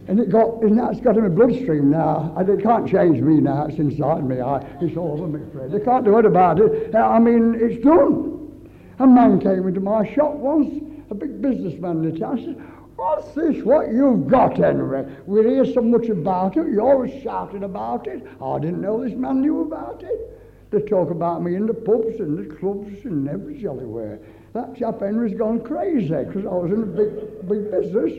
And 0.07 0.19
it 0.19 0.29
got, 0.29 0.61
and 0.63 0.77
that's 0.77 0.99
got 0.99 1.15
in 1.15 1.23
my 1.23 1.29
bloodstream 1.29 1.91
now. 1.91 2.33
And 2.35 2.49
it 2.49 2.63
can't 2.63 2.89
change 2.89 3.21
me 3.21 3.35
now. 3.35 3.67
It's 3.67 3.77
inside 3.77 4.27
me. 4.27 4.41
I, 4.41 4.57
it's 4.81 4.97
all 4.97 5.21
over 5.21 5.37
me, 5.37 5.45
Fred. 5.53 5.71
They 5.71 5.79
can't 5.79 6.03
do 6.03 6.17
it 6.17 6.25
about 6.25 6.59
it. 6.59 6.93
I 6.93 7.19
mean, 7.19 7.55
it's 7.57 7.81
done. 7.81 8.69
A 8.99 9.07
man 9.07 9.39
came 9.39 9.65
into 9.67 9.79
my 9.79 10.11
shop 10.13 10.33
once, 10.33 10.83
a 11.11 11.15
big 11.15 11.39
businessman 11.41 12.03
in 12.03 12.13
the 12.13 12.19
town. 12.19 12.43
said, 12.43 12.61
What's 12.95 13.31
this, 13.35 13.63
what 13.63 13.93
you've 13.93 14.27
got, 14.27 14.57
Henry? 14.57 15.05
We 15.27 15.43
hear 15.43 15.65
so 15.65 15.81
much 15.81 16.09
about 16.09 16.57
it. 16.57 16.67
You're 16.67 16.81
always 16.81 17.21
shouting 17.21 17.63
about 17.63 18.07
it. 18.07 18.27
I 18.41 18.59
didn't 18.59 18.81
know 18.81 19.03
this 19.03 19.13
man 19.13 19.39
knew 19.39 19.61
about 19.61 20.03
it. 20.03 20.40
They 20.71 20.81
talk 20.81 21.11
about 21.11 21.43
me 21.43 21.55
in 21.55 21.67
the 21.67 21.73
pubs 21.73 22.19
and 22.19 22.37
the 22.37 22.55
clubs 22.55 23.03
and 23.03 23.27
every 23.27 23.61
jellywhere. 23.61 24.19
That 24.53 24.75
chap 24.77 25.01
Henry's 25.01 25.37
gone 25.37 25.59
crazy 25.59 26.07
because 26.07 26.45
I 26.45 26.55
was 26.55 26.71
in 26.71 26.83
a 26.83 26.85
big, 26.85 27.47
big 27.47 27.71
business 27.71 28.13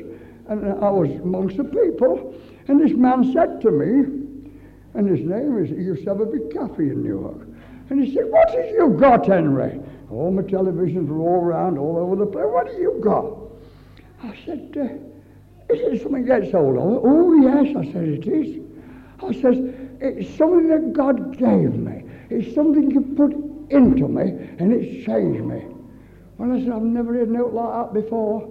and 0.48 0.84
I 0.84 0.90
was 0.90 1.10
amongst 1.10 1.56
the 1.56 1.64
people. 1.64 2.34
And 2.68 2.78
this 2.80 2.92
man 2.92 3.32
said 3.32 3.62
to 3.62 3.70
me, 3.70 4.22
and 4.94 5.08
his 5.08 5.26
name 5.26 5.56
is, 5.64 5.70
he 5.70 5.76
used 5.76 6.04
to 6.04 6.10
have 6.10 6.20
a 6.20 6.26
big 6.26 6.52
cafe 6.52 6.82
in 6.84 7.02
Newark. 7.02 7.46
And 7.88 8.04
he 8.04 8.14
said, 8.14 8.30
What 8.30 8.50
have 8.50 8.68
you 8.68 8.96
got, 9.00 9.26
Henry? 9.26 9.80
All 10.10 10.30
my 10.30 10.42
televisions 10.42 11.08
were 11.08 11.20
all 11.20 11.44
around, 11.44 11.78
all 11.78 11.96
over 11.96 12.16
the 12.16 12.26
place. 12.26 12.44
What 12.46 12.66
have 12.66 12.78
you 12.78 13.00
got? 13.02 13.32
I 14.22 14.36
said, 14.44 14.76
uh, 14.76 15.72
Is 15.74 15.80
it 15.80 16.02
something 16.02 16.26
gets 16.26 16.52
hold 16.52 16.76
of? 16.76 17.02
Oh, 17.04 17.34
yes. 17.34 17.74
I 17.76 17.92
said, 17.92 18.08
It 18.08 18.26
is. 18.26 18.62
I 19.22 19.32
says, 19.40 19.56
It's 20.00 20.36
something 20.36 20.68
that 20.68 20.92
God 20.92 21.38
gave. 21.38 21.81
It's 22.32 22.54
something 22.54 22.90
you 22.90 23.00
put 23.16 23.32
into 23.70 24.08
me, 24.08 24.22
and 24.58 24.72
it's 24.72 25.04
changed 25.06 25.44
me. 25.44 25.64
Well, 26.38 26.52
I 26.52 26.60
said, 26.60 26.72
I've 26.72 26.82
never 26.82 27.14
heard 27.14 27.28
a 27.28 27.32
note 27.32 27.52
like 27.52 27.72
that 27.72 27.94
before. 27.94 28.48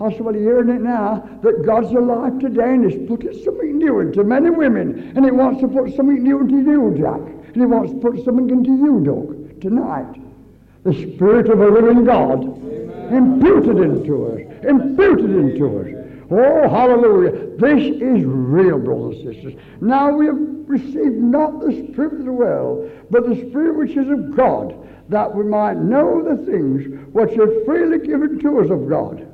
I 0.00 0.10
said, 0.10 0.22
well, 0.22 0.34
you're 0.34 0.64
hearing 0.64 0.70
it 0.70 0.82
now, 0.82 1.28
that 1.42 1.64
God's 1.64 1.90
alive 1.92 2.38
today 2.40 2.74
and 2.74 2.90
He's 2.90 3.08
put 3.08 3.22
something 3.44 3.78
new 3.78 4.00
into 4.00 4.24
men 4.24 4.46
and 4.46 4.56
women. 4.56 5.12
And 5.16 5.24
He 5.24 5.30
wants 5.30 5.60
to 5.60 5.68
put 5.68 5.94
something 5.94 6.22
new 6.22 6.40
into 6.40 6.56
you, 6.56 6.94
Jack. 6.96 7.20
And 7.20 7.56
He 7.56 7.66
wants 7.66 7.92
to 7.92 7.98
put 7.98 8.24
something 8.24 8.50
into 8.50 8.70
you, 8.70 9.00
Doug, 9.04 9.60
tonight. 9.60 10.20
The 10.82 10.94
Spirit 10.94 11.48
of 11.48 11.60
a 11.60 11.68
living 11.68 12.04
God 12.04 12.42
imputed 13.12 13.78
into 13.78 14.26
us, 14.26 14.64
imputed 14.64 15.30
into 15.30 15.78
us. 15.78 16.03
Oh, 16.30 16.68
hallelujah. 16.68 17.56
This 17.56 17.84
is 18.00 18.24
real, 18.24 18.78
brothers 18.78 19.18
and 19.20 19.34
sisters. 19.34 19.54
Now 19.80 20.10
we 20.10 20.26
have 20.26 20.38
received 20.66 21.16
not 21.16 21.60
the 21.60 21.72
Spirit 21.92 22.20
of 22.20 22.24
the 22.24 22.32
world, 22.32 22.90
but 23.10 23.28
the 23.28 23.36
Spirit 23.48 23.76
which 23.76 23.96
is 23.96 24.08
of 24.10 24.34
God, 24.34 24.74
that 25.10 25.34
we 25.34 25.44
might 25.44 25.76
know 25.76 26.22
the 26.22 26.44
things 26.46 26.86
which 27.12 27.38
are 27.38 27.64
freely 27.64 28.06
given 28.06 28.38
to 28.40 28.60
us 28.60 28.70
of 28.70 28.88
God. 28.88 29.30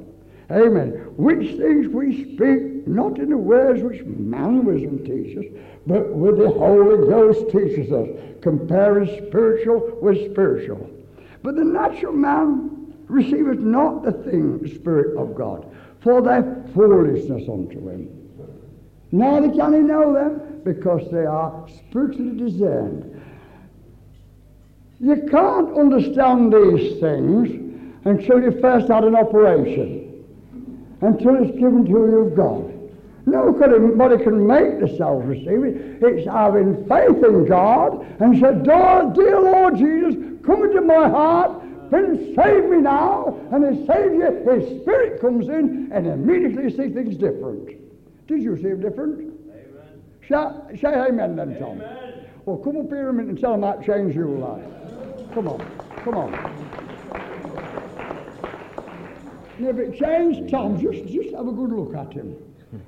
Amen. 0.50 0.90
Which 1.16 1.57
things 1.57 1.87
we 1.88 2.35
speak, 2.35 2.88
not 2.88 3.18
in 3.18 3.31
the 3.31 3.37
words 3.37 3.83
which 3.83 4.03
man 4.05 4.64
wisdom 4.64 4.98
teaches, 5.05 5.44
but 5.87 6.12
with 6.12 6.38
the 6.38 6.50
Holy 6.50 7.09
Ghost 7.09 7.50
teaches 7.53 7.92
us, 7.92 8.09
comparing 8.42 9.07
spiritual 9.29 9.96
with 10.03 10.33
spiritual. 10.33 10.90
But 11.42 11.55
the 11.55 11.64
natural 11.64 12.12
man 12.12 12.94
receiveth 13.07 13.61
not 13.61 14.03
the 14.03 14.12
thing, 14.12 14.66
Spirit 14.74 15.16
of 15.16 15.37
God, 15.37 15.66
for 16.03 16.23
their 16.23 16.65
foolishness 16.75 17.49
unto 17.49 17.89
him. 17.89 18.09
Neither 19.13 19.51
can 19.51 19.73
he 19.75 19.81
know 19.81 20.13
them, 20.13 20.61
because 20.65 21.11
they 21.11 21.25
are 21.25 21.67
spiritually 21.89 22.37
discerned. 22.37 23.23
You 25.01 25.27
can't 25.31 25.77
understand 25.77 26.53
these 26.53 27.01
things 27.01 27.49
until 28.05 28.41
you 28.43 28.61
first 28.61 28.89
had 28.89 29.05
an 29.05 29.17
operation, 29.17 30.25
until 31.01 31.43
it's 31.43 31.53
given 31.59 31.85
to 31.87 31.91
you 31.91 32.19
of 32.19 32.37
God. 32.37 32.67
Nobody 33.27 34.23
can 34.23 34.47
make 34.47 34.81
themselves 34.81 35.27
receive 35.27 35.65
it. 35.65 36.03
It's 36.03 36.27
having 36.27 36.87
faith 36.87 37.25
in 37.25 37.47
God 37.47 38.05
and 38.21 38.39
said, 38.39 38.65
Dear 38.65 39.41
Lord 39.41 39.77
Jesus, 39.77 40.15
come 40.45 40.65
into 40.65 40.81
my 40.83 41.09
heart, 41.09 41.63
and 41.92 42.37
save 42.37 42.64
me 42.64 42.79
now. 42.79 43.38
And 43.53 43.76
He 43.76 43.87
saves 43.87 44.14
you, 44.14 44.44
His 44.50 44.83
Spirit 44.83 45.20
comes 45.20 45.48
in, 45.48 45.90
and 45.92 46.07
immediately 46.07 46.64
you 46.64 46.70
see 46.70 46.88
things 46.88 47.16
different. 47.16 47.68
Did 48.26 48.42
you 48.42 48.57
see 48.57 48.68
it 48.68 48.81
different? 48.81 49.33
Amen. 49.50 50.70
Say, 50.70 50.81
say 50.81 50.94
amen 50.94 51.37
then, 51.37 51.59
Tom. 51.59 51.81
Amen. 51.81 52.29
Well, 52.46 52.59
come 52.59 52.76
up 52.76 52.88
here 52.88 53.09
a 53.09 53.12
minute 53.12 53.31
and 53.31 53.40
tell 53.40 53.55
him 53.55 53.61
that 53.62 53.85
changed 53.85 54.14
your 54.14 54.29
life. 54.29 54.64
Come 55.35 55.48
on, 55.48 55.61
come 56.05 56.16
on. 56.16 56.35
And 59.59 59.68
if 59.68 59.76
it 59.76 59.98
changed 59.98 60.50
Tom, 60.50 60.81
just, 60.81 61.07
just 61.07 61.35
have 61.35 61.46
a 61.46 61.53
good 61.53 61.70
look 61.70 61.94
at 61.94 62.12
him. 62.14 62.35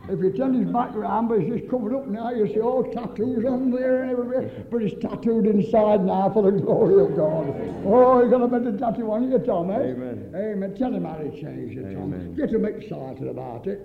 If 0.08 0.20
you 0.20 0.30
turn 0.30 0.54
his 0.54 0.70
background, 0.70 1.28
but 1.28 1.40
he's 1.40 1.54
just 1.54 1.68
covered 1.68 1.94
up 1.94 2.06
now, 2.06 2.30
you 2.30 2.46
see 2.46 2.60
all 2.60 2.84
tattoos 2.84 3.44
on 3.44 3.72
there 3.72 4.02
and 4.02 4.12
everywhere, 4.12 4.64
but 4.70 4.80
he's 4.80 4.94
tattooed 5.00 5.46
inside 5.46 6.04
now 6.04 6.30
for 6.30 6.42
the 6.42 6.52
glory 6.52 7.02
of 7.04 7.16
God. 7.16 7.48
Oh, 7.84 8.20
you're 8.20 8.30
going 8.30 8.42
to 8.42 8.48
put 8.48 8.64
the 8.64 8.78
tattoo 8.78 9.10
on 9.10 9.30
you, 9.30 9.38
Tom, 9.38 9.70
eh? 9.70 9.74
Amen. 9.74 10.32
Amen. 10.36 10.74
Tell 10.76 10.94
him 10.94 11.04
how 11.04 11.16
to 11.16 11.30
change 11.30 11.76
it, 11.76 11.94
Tom. 11.94 12.14
Amen. 12.14 12.36
Get 12.36 12.50
him 12.50 12.64
excited 12.64 13.26
about 13.26 13.66
it. 13.66 13.80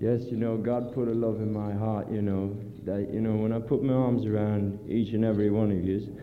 Yes, 0.00 0.22
you 0.30 0.38
know, 0.38 0.56
God 0.56 0.94
put 0.94 1.08
a 1.08 1.12
love 1.12 1.36
in 1.36 1.52
my 1.52 1.74
heart, 1.74 2.10
you 2.10 2.22
know, 2.22 2.56
that, 2.84 3.12
you 3.12 3.20
know, 3.20 3.36
when 3.36 3.52
I 3.52 3.58
put 3.58 3.82
my 3.82 3.92
arms 3.92 4.24
around 4.24 4.78
each 4.88 5.12
and 5.12 5.22
every 5.22 5.50
one 5.50 5.70
of 5.70 5.84
you, 5.84 6.16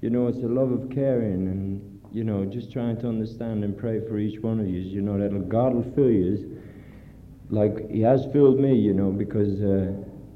you 0.00 0.10
know, 0.10 0.26
it's 0.26 0.38
a 0.38 0.48
love 0.48 0.72
of 0.72 0.90
caring 0.90 1.46
and, 1.46 2.00
you 2.10 2.24
know, 2.24 2.44
just 2.44 2.72
trying 2.72 3.00
to 3.00 3.06
understand 3.08 3.62
and 3.62 3.78
pray 3.78 4.00
for 4.08 4.18
each 4.18 4.40
one 4.40 4.58
of 4.58 4.66
you, 4.66 4.80
you 4.80 5.02
know, 5.02 5.16
that 5.16 5.48
God 5.48 5.74
will 5.74 5.88
fill 5.94 6.10
you 6.10 6.59
like 7.50 7.90
he 7.90 8.00
has 8.02 8.26
filled 8.32 8.58
me, 8.58 8.74
you 8.74 8.94
know, 8.94 9.10
because 9.10 9.60
uh, 9.60 9.92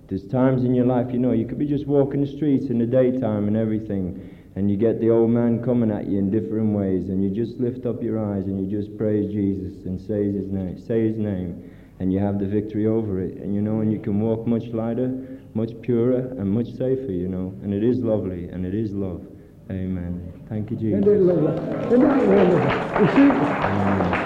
there's 0.08 0.26
times 0.26 0.64
in 0.64 0.74
your 0.74 0.86
life, 0.86 1.06
you 1.12 1.18
know, 1.18 1.32
you 1.32 1.46
could 1.46 1.58
be 1.58 1.66
just 1.66 1.86
walking 1.86 2.20
the 2.20 2.26
streets 2.26 2.66
in 2.66 2.78
the 2.78 2.86
daytime 2.86 3.48
and 3.48 3.56
everything, 3.56 4.36
and 4.56 4.70
you 4.70 4.76
get 4.76 5.00
the 5.00 5.10
old 5.10 5.30
man 5.30 5.62
coming 5.62 5.90
at 5.90 6.06
you 6.06 6.18
in 6.18 6.30
different 6.30 6.76
ways, 6.76 7.08
and 7.08 7.22
you 7.22 7.30
just 7.30 7.58
lift 7.60 7.86
up 7.86 8.02
your 8.02 8.18
eyes 8.18 8.44
and 8.44 8.58
you 8.60 8.80
just 8.80 8.96
praise 8.98 9.32
Jesus 9.32 9.84
and 9.86 10.00
say 10.00 10.30
his 10.30 10.50
name, 10.50 10.78
say 10.78 11.06
his 11.06 11.16
name, 11.16 11.70
and 12.00 12.12
you 12.12 12.18
have 12.18 12.38
the 12.38 12.46
victory 12.46 12.86
over 12.86 13.20
it, 13.20 13.36
and 13.38 13.54
you 13.54 13.62
know, 13.62 13.80
and 13.80 13.92
you 13.92 14.00
can 14.00 14.20
walk 14.20 14.46
much 14.46 14.66
lighter, 14.66 15.40
much 15.54 15.70
purer, 15.82 16.34
and 16.38 16.50
much 16.50 16.66
safer, 16.72 17.12
you 17.12 17.28
know, 17.28 17.54
and 17.62 17.72
it 17.72 17.84
is 17.84 18.00
lovely 18.00 18.48
and 18.48 18.66
it 18.66 18.74
is 18.74 18.92
love. 18.92 19.24
Amen. 19.70 20.44
Thank 20.48 20.70
you, 20.70 20.76
Jesus. 20.76 21.00
Isn't 21.00 21.14
it 21.14 21.22
lovely? 21.22 21.86
Isn't 21.86 22.02
that? 22.02 23.00
You 23.00 23.06
see, 23.08 23.30
Amen. 23.30 24.23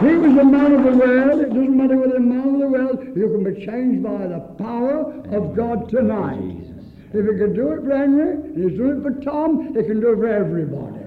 He 0.00 0.16
was 0.16 0.36
a 0.36 0.44
man 0.44 0.72
of 0.72 0.84
the 0.84 0.98
world. 0.98 1.40
It 1.40 1.48
doesn't 1.50 1.76
matter 1.76 1.96
whether 1.96 2.16
a 2.16 2.20
man 2.20 2.54
of 2.54 2.60
the 2.60 2.66
world. 2.66 3.16
You 3.16 3.28
can 3.28 3.44
be 3.44 3.64
changed 3.64 4.02
by 4.02 4.26
the 4.26 4.40
power 4.58 5.12
of 5.30 5.54
God 5.54 5.88
tonight. 5.88 6.66
If 7.12 7.24
he 7.24 7.38
can 7.38 7.54
do 7.54 7.72
it 7.72 7.84
for 7.84 7.96
Henry, 7.96 8.32
and 8.32 8.70
he's 8.70 8.76
doing 8.76 8.98
it 8.98 9.02
for 9.02 9.20
Tom, 9.22 9.68
he 9.68 9.82
can 9.84 10.00
do 10.00 10.12
it 10.12 10.16
for 10.16 10.26
everybody. 10.26 10.98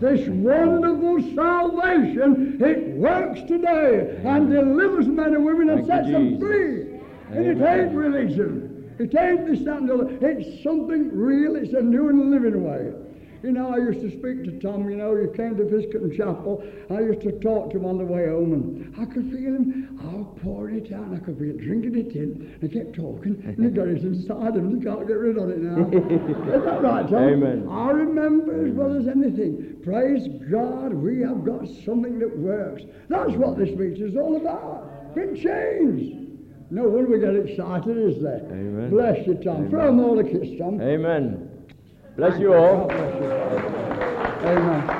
This 0.00 0.26
wonderful 0.28 1.20
salvation, 1.34 2.58
it 2.60 2.96
works 2.96 3.40
today 3.42 4.20
and 4.24 4.50
delivers 4.50 5.06
men 5.06 5.34
and 5.34 5.44
women 5.44 5.68
and 5.68 5.86
sets 5.86 6.08
them 6.08 6.40
free. 6.40 6.98
And 7.30 7.46
it 7.46 7.60
ain't 7.62 7.94
religion. 7.94 8.94
It 8.98 9.14
ain't 9.14 9.46
this, 9.46 9.60
that, 9.64 9.78
and 9.78 9.88
the 9.88 9.94
other. 9.94 10.18
It's 10.26 10.62
something 10.64 11.10
real. 11.16 11.56
It's 11.56 11.74
a 11.74 11.82
new 11.82 12.08
and 12.08 12.30
living 12.30 12.64
way. 12.64 12.92
You 13.42 13.50
know, 13.50 13.74
I 13.74 13.78
used 13.78 14.00
to 14.02 14.10
speak 14.10 14.44
to 14.44 14.60
Tom, 14.60 14.88
you 14.88 14.96
know, 14.96 15.16
he 15.16 15.26
came 15.36 15.56
to 15.56 15.64
Fiskerton 15.64 16.16
Chapel. 16.16 16.62
I 16.90 17.00
used 17.00 17.22
to 17.22 17.32
talk 17.40 17.70
to 17.72 17.78
him 17.78 17.84
on 17.84 17.98
the 17.98 18.04
way 18.04 18.28
home, 18.28 18.52
and 18.52 18.94
I 19.00 19.04
could 19.04 19.32
feel 19.32 19.56
him, 19.56 19.98
oh, 20.00 20.38
pouring 20.42 20.76
it 20.76 20.92
out, 20.92 21.06
and 21.06 21.16
I 21.16 21.18
could 21.18 21.38
feel 21.38 21.56
drinking 21.56 21.96
it 21.96 22.14
in. 22.14 22.56
And 22.60 22.62
he 22.62 22.68
kept 22.68 22.94
talking, 22.94 23.42
and 23.44 23.58
he 23.58 23.70
got 23.70 23.88
it 23.88 24.02
inside 24.02 24.54
him, 24.54 24.70
and 24.70 24.78
he 24.78 24.84
can't 24.86 25.08
get 25.08 25.18
rid 25.18 25.38
of 25.38 25.50
it 25.50 25.58
now. 25.58 25.88
Is 26.54 26.62
that 26.62 26.82
right, 26.82 27.08
Tom? 27.08 27.18
Amen. 27.18 27.68
I 27.68 27.90
remember 27.90 28.64
as 28.64 28.72
well 28.74 28.94
as 28.96 29.08
anything. 29.08 29.80
Praise 29.82 30.28
God, 30.48 30.94
we 30.94 31.20
have 31.22 31.44
got 31.44 31.66
something 31.84 32.20
that 32.20 32.38
works. 32.38 32.84
That's 33.08 33.32
what 33.32 33.58
this 33.58 33.70
meeting 33.70 34.06
is 34.06 34.16
all 34.16 34.36
about. 34.36 35.16
Been 35.16 35.34
changed. 35.34 36.22
No 36.70 36.84
wonder 36.88 37.10
we 37.10 37.18
get 37.18 37.34
excited, 37.34 37.98
is 37.98 38.22
there? 38.22 38.40
Amen. 38.46 38.88
Bless 38.88 39.26
you, 39.26 39.34
Tom. 39.34 39.56
Amen. 39.56 39.70
Throw 39.70 39.86
them 39.86 40.00
all 40.00 40.18
a 40.20 40.24
kiss, 40.24 40.56
Tom. 40.58 40.80
Amen. 40.80 41.51
Bless 42.16 42.38
you 42.38 42.52
all. 42.52 42.90
Amen. 42.92 44.90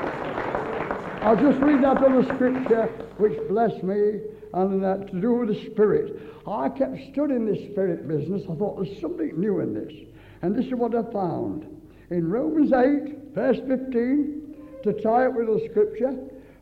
I'll 1.21 1.35
just 1.35 1.59
read 1.59 1.83
that 1.83 1.97
other 1.97 2.23
scripture 2.35 2.87
which 3.17 3.37
blessed 3.47 3.83
me 3.83 4.19
and 4.53 4.83
that 4.83 5.11
to 5.11 5.21
do 5.21 5.33
with 5.33 5.49
the 5.49 5.71
Spirit. 5.71 6.19
I 6.47 6.69
kept 6.69 6.97
studying 7.11 7.45
this 7.45 7.71
Spirit 7.71 8.07
business. 8.07 8.41
I 8.49 8.55
thought 8.55 8.83
there's 8.83 8.99
something 8.99 9.39
new 9.39 9.59
in 9.59 9.73
this. 9.73 9.93
And 10.41 10.55
this 10.55 10.65
is 10.65 10.73
what 10.73 10.95
I 10.95 11.03
found. 11.11 11.67
In 12.09 12.29
Romans 12.29 12.73
8, 12.73 13.33
verse 13.33 13.59
15, 13.67 14.55
to 14.83 14.93
tie 15.01 15.25
it 15.25 15.33
with 15.33 15.47
the 15.47 15.67
scripture, 15.69 16.17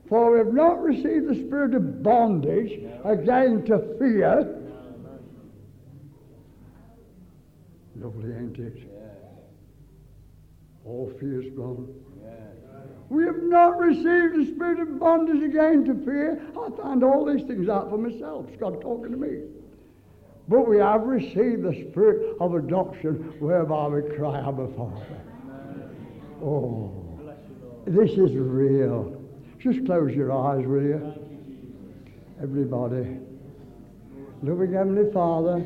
for 0.07 0.33
we 0.33 0.37
have 0.37 0.53
not 0.53 0.83
received 0.83 1.27
the 1.27 1.35
spirit 1.47 1.73
of 1.73 2.03
bondage 2.03 2.73
again 3.05 3.63
to 3.65 3.79
fear. 3.97 4.57
Lovely, 7.95 8.35
ain't 8.35 8.57
it? 8.57 8.90
All 10.85 11.11
fear 11.19 11.41
is 11.41 11.53
gone. 11.53 11.87
We 13.09 13.25
have 13.25 13.43
not 13.43 13.77
received 13.77 14.35
the 14.35 14.49
spirit 14.55 14.79
of 14.79 14.97
bondage 14.97 15.43
again 15.43 15.83
to 15.85 16.05
fear. 16.05 16.41
I 16.51 16.69
found 16.81 17.03
all 17.03 17.25
these 17.25 17.45
things 17.45 17.67
out 17.67 17.89
for 17.89 17.97
myself. 17.97 18.45
It's 18.47 18.57
God 18.57 18.79
talking 18.81 19.11
to 19.11 19.17
me. 19.17 19.43
But 20.47 20.67
we 20.67 20.77
have 20.77 21.03
received 21.03 21.63
the 21.63 21.87
spirit 21.89 22.37
of 22.39 22.55
adoption 22.55 23.33
whereby 23.39 23.87
we 23.87 24.15
cry, 24.15 24.39
Abba 24.39 24.67
Father. 24.77 25.21
Oh, 26.41 27.19
this 27.85 28.11
is 28.11 28.31
real. 28.35 29.21
Just 29.59 29.85
close 29.85 30.13
your 30.15 30.31
eyes, 30.31 30.65
will 30.65 30.81
you? 30.81 31.13
Everybody. 32.41 33.19
Loving 34.41 34.73
Heavenly 34.73 35.11
Father. 35.11 35.65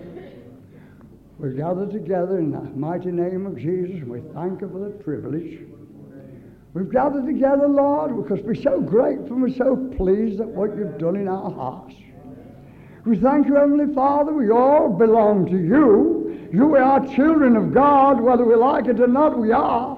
We 1.37 1.53
gather 1.53 1.85
together 1.85 2.39
in 2.39 2.51
the 2.51 2.61
mighty 2.61 3.11
name 3.11 3.45
of 3.45 3.57
Jesus, 3.57 4.01
and 4.01 4.07
we 4.07 4.21
thank 4.33 4.61
you 4.61 4.69
for 4.69 4.79
the 4.79 4.91
privilege. 5.03 5.59
We've 6.73 6.91
gathered 6.91 7.25
together, 7.25 7.67
Lord, 7.67 8.15
because 8.23 8.43
we're 8.43 8.55
so 8.55 8.79
grateful 8.81 9.33
and 9.33 9.41
we're 9.41 9.49
so 9.49 9.75
pleased 9.97 10.39
at 10.39 10.47
what 10.47 10.75
you've 10.77 10.97
done 10.97 11.15
in 11.15 11.27
our 11.27 11.51
hearts. 11.51 11.95
We 13.05 13.17
thank 13.17 13.47
you, 13.47 13.55
Heavenly 13.55 13.93
Father. 13.93 14.33
We 14.33 14.49
all 14.49 14.89
belong 14.89 15.45
to 15.47 15.57
you. 15.57 16.49
You 16.51 16.75
are 16.75 17.05
children 17.15 17.55
of 17.55 17.73
God, 17.73 18.21
whether 18.21 18.45
we 18.45 18.55
like 18.55 18.87
it 18.87 18.99
or 18.99 19.07
not, 19.07 19.37
we 19.37 19.51
are. 19.51 19.97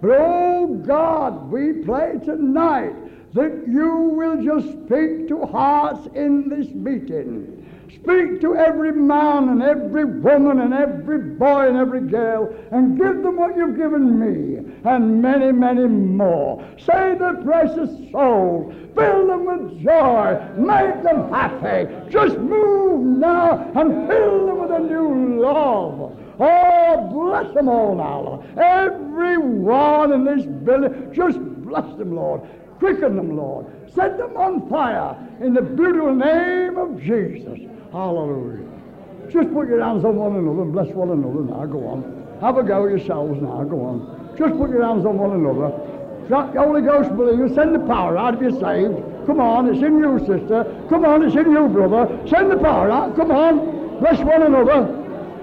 But 0.00 0.10
oh 0.12 0.82
God, 0.86 1.50
we 1.50 1.84
pray 1.84 2.18
tonight 2.24 2.94
that 3.34 3.64
you 3.68 4.14
will 4.16 4.42
just 4.42 4.68
speak 4.68 5.28
to 5.28 5.46
hearts 5.46 6.08
in 6.14 6.48
this 6.48 6.68
meeting. 6.74 7.57
Speak 7.94 8.40
to 8.42 8.54
every 8.54 8.92
man 8.92 9.48
and 9.48 9.62
every 9.62 10.04
woman 10.04 10.60
and 10.60 10.74
every 10.74 11.18
boy 11.18 11.68
and 11.68 11.76
every 11.76 12.02
girl 12.02 12.54
and 12.70 12.98
give 12.98 13.22
them 13.22 13.36
what 13.36 13.56
you've 13.56 13.78
given 13.78 14.18
me 14.18 14.58
and 14.84 15.22
many, 15.22 15.52
many 15.52 15.86
more. 15.86 16.62
Save 16.78 17.18
their 17.18 17.36
precious 17.42 17.90
souls. 18.12 18.74
Fill 18.94 19.26
them 19.26 19.46
with 19.46 19.82
joy. 19.82 20.38
Make 20.56 21.02
them 21.02 21.32
happy. 21.32 22.10
Just 22.10 22.36
move 22.36 23.04
now 23.18 23.70
and 23.74 24.06
fill 24.06 24.46
them 24.46 24.58
with 24.60 24.70
a 24.70 24.80
new 24.80 25.40
love. 25.40 26.18
Oh, 26.40 27.08
bless 27.10 27.52
them 27.54 27.68
all 27.68 27.94
now, 27.96 28.44
Every 28.62 29.38
one 29.38 30.12
in 30.12 30.24
this 30.24 30.46
building, 30.46 31.12
just 31.12 31.38
bless 31.64 31.96
them, 31.96 32.14
Lord. 32.14 32.42
Quicken 32.78 33.16
them, 33.16 33.36
Lord. 33.36 33.66
Set 33.92 34.18
them 34.18 34.36
on 34.36 34.68
fire 34.68 35.16
in 35.40 35.54
the 35.54 35.62
beautiful 35.62 36.14
name 36.14 36.78
of 36.78 37.00
Jesus. 37.02 37.58
Hallelujah. 37.92 38.66
Just 39.30 39.52
put 39.52 39.68
your 39.68 39.82
hands 39.82 40.04
on 40.04 40.16
one 40.16 40.36
another 40.36 40.62
and 40.62 40.72
bless 40.72 40.88
one 40.94 41.10
another 41.10 41.40
now. 41.40 41.66
Go 41.66 41.86
on. 41.86 42.38
Have 42.40 42.56
a 42.56 42.62
go 42.62 42.86
yourselves 42.86 43.40
now. 43.40 43.64
Go 43.64 43.84
on. 43.84 44.36
Just 44.38 44.56
put 44.56 44.70
your 44.70 44.84
hands 44.84 45.04
on 45.04 45.18
one 45.18 45.32
another. 45.32 45.72
The 46.28 46.60
Holy 46.60 46.82
Ghost 46.82 47.14
believe 47.16 47.54
Send 47.54 47.74
the 47.74 47.80
power 47.80 48.16
out 48.16 48.34
if 48.34 48.40
you're 48.40 48.60
saved. 48.60 49.26
Come 49.26 49.40
on, 49.40 49.68
it's 49.68 49.82
in 49.82 49.98
you, 49.98 50.18
sister. 50.20 50.64
Come 50.88 51.04
on, 51.04 51.22
it's 51.22 51.36
in 51.36 51.50
you, 51.50 51.68
brother. 51.68 52.08
Send 52.28 52.50
the 52.50 52.56
power 52.56 52.90
out. 52.90 53.16
Come 53.16 53.30
on. 53.30 54.00
Bless 54.00 54.20
one 54.20 54.42
another. 54.42 54.94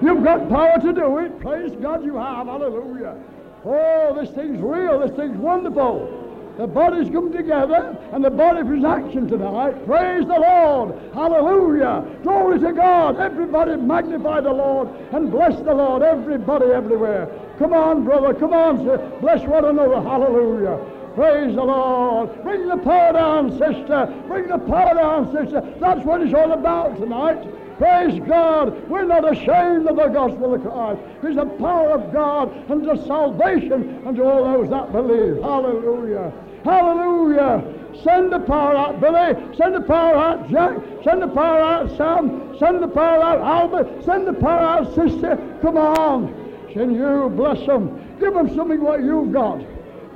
You've 0.02 0.24
got 0.24 0.48
power 0.48 0.78
to 0.80 0.92
do 0.92 1.18
it. 1.18 1.38
Praise 1.40 1.72
God 1.82 2.04
you 2.04 2.16
have. 2.16 2.46
Hallelujah. 2.46 3.16
Oh, 3.64 4.16
this 4.18 4.30
thing's 4.34 4.60
real. 4.60 5.00
This 5.00 5.10
thing's 5.16 5.36
wonderful. 5.38 6.25
The 6.56 6.66
bodies 6.66 7.10
come 7.10 7.32
together 7.32 7.98
and 8.12 8.24
the 8.24 8.30
body 8.30 8.60
is 8.60 8.84
action 8.84 9.28
tonight. 9.28 9.84
Praise 9.84 10.26
the 10.26 10.40
Lord. 10.40 10.94
Hallelujah. 11.12 12.02
Glory 12.22 12.58
to 12.60 12.72
God. 12.72 13.20
Everybody 13.20 13.76
magnify 13.76 14.40
the 14.40 14.52
Lord 14.52 14.88
and 15.12 15.30
bless 15.30 15.56
the 15.60 15.74
Lord. 15.74 16.02
Everybody 16.02 16.66
everywhere. 16.66 17.28
Come 17.58 17.74
on, 17.74 18.04
brother. 18.04 18.32
Come 18.32 18.54
on, 18.54 18.78
sir. 18.84 19.18
Bless 19.20 19.46
one 19.46 19.66
another. 19.66 20.00
Hallelujah. 20.00 20.80
Praise 21.14 21.54
the 21.54 21.62
Lord. 21.62 22.42
Bring 22.42 22.68
the 22.68 22.78
power 22.78 23.12
down, 23.12 23.50
sister. 23.52 24.22
Bring 24.26 24.48
the 24.48 24.58
power 24.58 24.94
down, 24.94 25.32
sister. 25.32 25.60
That's 25.78 26.04
what 26.04 26.22
it's 26.22 26.34
all 26.34 26.52
about 26.52 26.98
tonight. 26.98 27.65
Praise 27.78 28.18
God. 28.26 28.88
We're 28.88 29.04
not 29.04 29.30
ashamed 29.30 29.86
of 29.86 29.96
the 29.96 30.08
gospel 30.08 30.54
of 30.54 30.62
Christ. 30.62 31.00
It's 31.22 31.36
the 31.36 31.44
power 31.58 31.90
of 31.90 32.12
God 32.12 32.70
unto 32.70 32.96
salvation 33.06 34.02
unto 34.06 34.22
all 34.22 34.44
those 34.44 34.70
that 34.70 34.92
believe. 34.92 35.42
Hallelujah. 35.42 36.32
Hallelujah. 36.64 37.62
Send 38.02 38.32
the 38.32 38.40
power 38.40 38.76
out, 38.76 39.00
Billy. 39.00 39.56
Send 39.56 39.74
the 39.74 39.82
power 39.82 40.16
out, 40.16 40.50
Jack. 40.50 40.76
Send 41.04 41.22
the 41.22 41.28
power 41.28 41.60
out, 41.60 41.96
Sam. 41.96 42.56
Send 42.58 42.82
the 42.82 42.88
power 42.88 43.22
out, 43.22 43.40
Albert. 43.40 44.04
Send 44.04 44.26
the 44.26 44.32
power 44.32 44.60
out, 44.60 44.94
sister. 44.94 45.36
Come 45.60 45.76
on. 45.76 46.68
Can 46.72 46.94
you 46.94 47.30
bless 47.36 47.64
them? 47.66 48.18
Give 48.18 48.32
them 48.32 48.54
something 48.54 48.80
what 48.80 49.00
you've 49.00 49.32
got. 49.32 49.60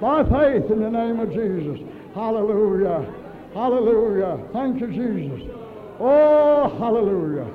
By 0.01 0.25
faith 0.25 0.71
in 0.71 0.81
the 0.81 0.91
name 0.91 1.21
of 1.21 1.33
Jesus. 1.33 1.79
Hallelujah. 2.15 3.07
Hallelujah. 3.53 4.39
Thank 4.53 4.81
you, 4.81 4.87
Jesus. 4.87 5.60
Oh, 6.01 6.75
hallelujah. 6.79 7.47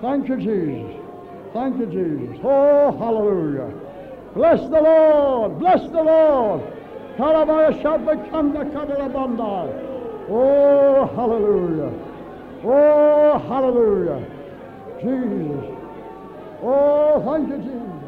Thank 0.00 0.28
you, 0.28 0.36
Jesus. 0.36 0.96
Thank 1.52 1.78
you, 1.78 1.86
Jesus. 1.86 2.38
Oh, 2.44 2.96
hallelujah. 2.96 3.72
Bless 4.34 4.60
the 4.60 4.80
Lord. 4.80 5.58
Bless 5.58 5.82
the 5.90 6.02
Lord. 6.02 6.62
Oh, 10.30 11.06
hallelujah. 11.16 11.92
Oh, 12.64 13.38
hallelujah. 13.48 14.24
Jesus. 15.02 15.76
Oh, 16.62 17.22
thank 17.26 17.48
you, 17.48 17.58
Jesus. 17.58 17.99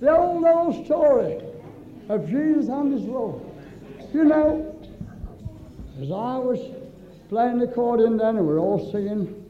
The 0.00 0.16
old, 0.16 0.44
old 0.44 0.84
story 0.84 1.40
of 2.08 2.28
Jesus 2.28 2.68
and 2.68 2.92
his 2.92 3.02
love. 3.02 3.42
You 4.12 4.24
know, 4.24 4.76
as 6.00 6.10
I 6.10 6.38
was 6.38 6.60
playing 7.28 7.58
the 7.58 7.64
accordion 7.64 8.16
then 8.16 8.36
and 8.36 8.46
we 8.46 8.54
are 8.54 8.58
all 8.58 8.90
singing, 8.92 9.44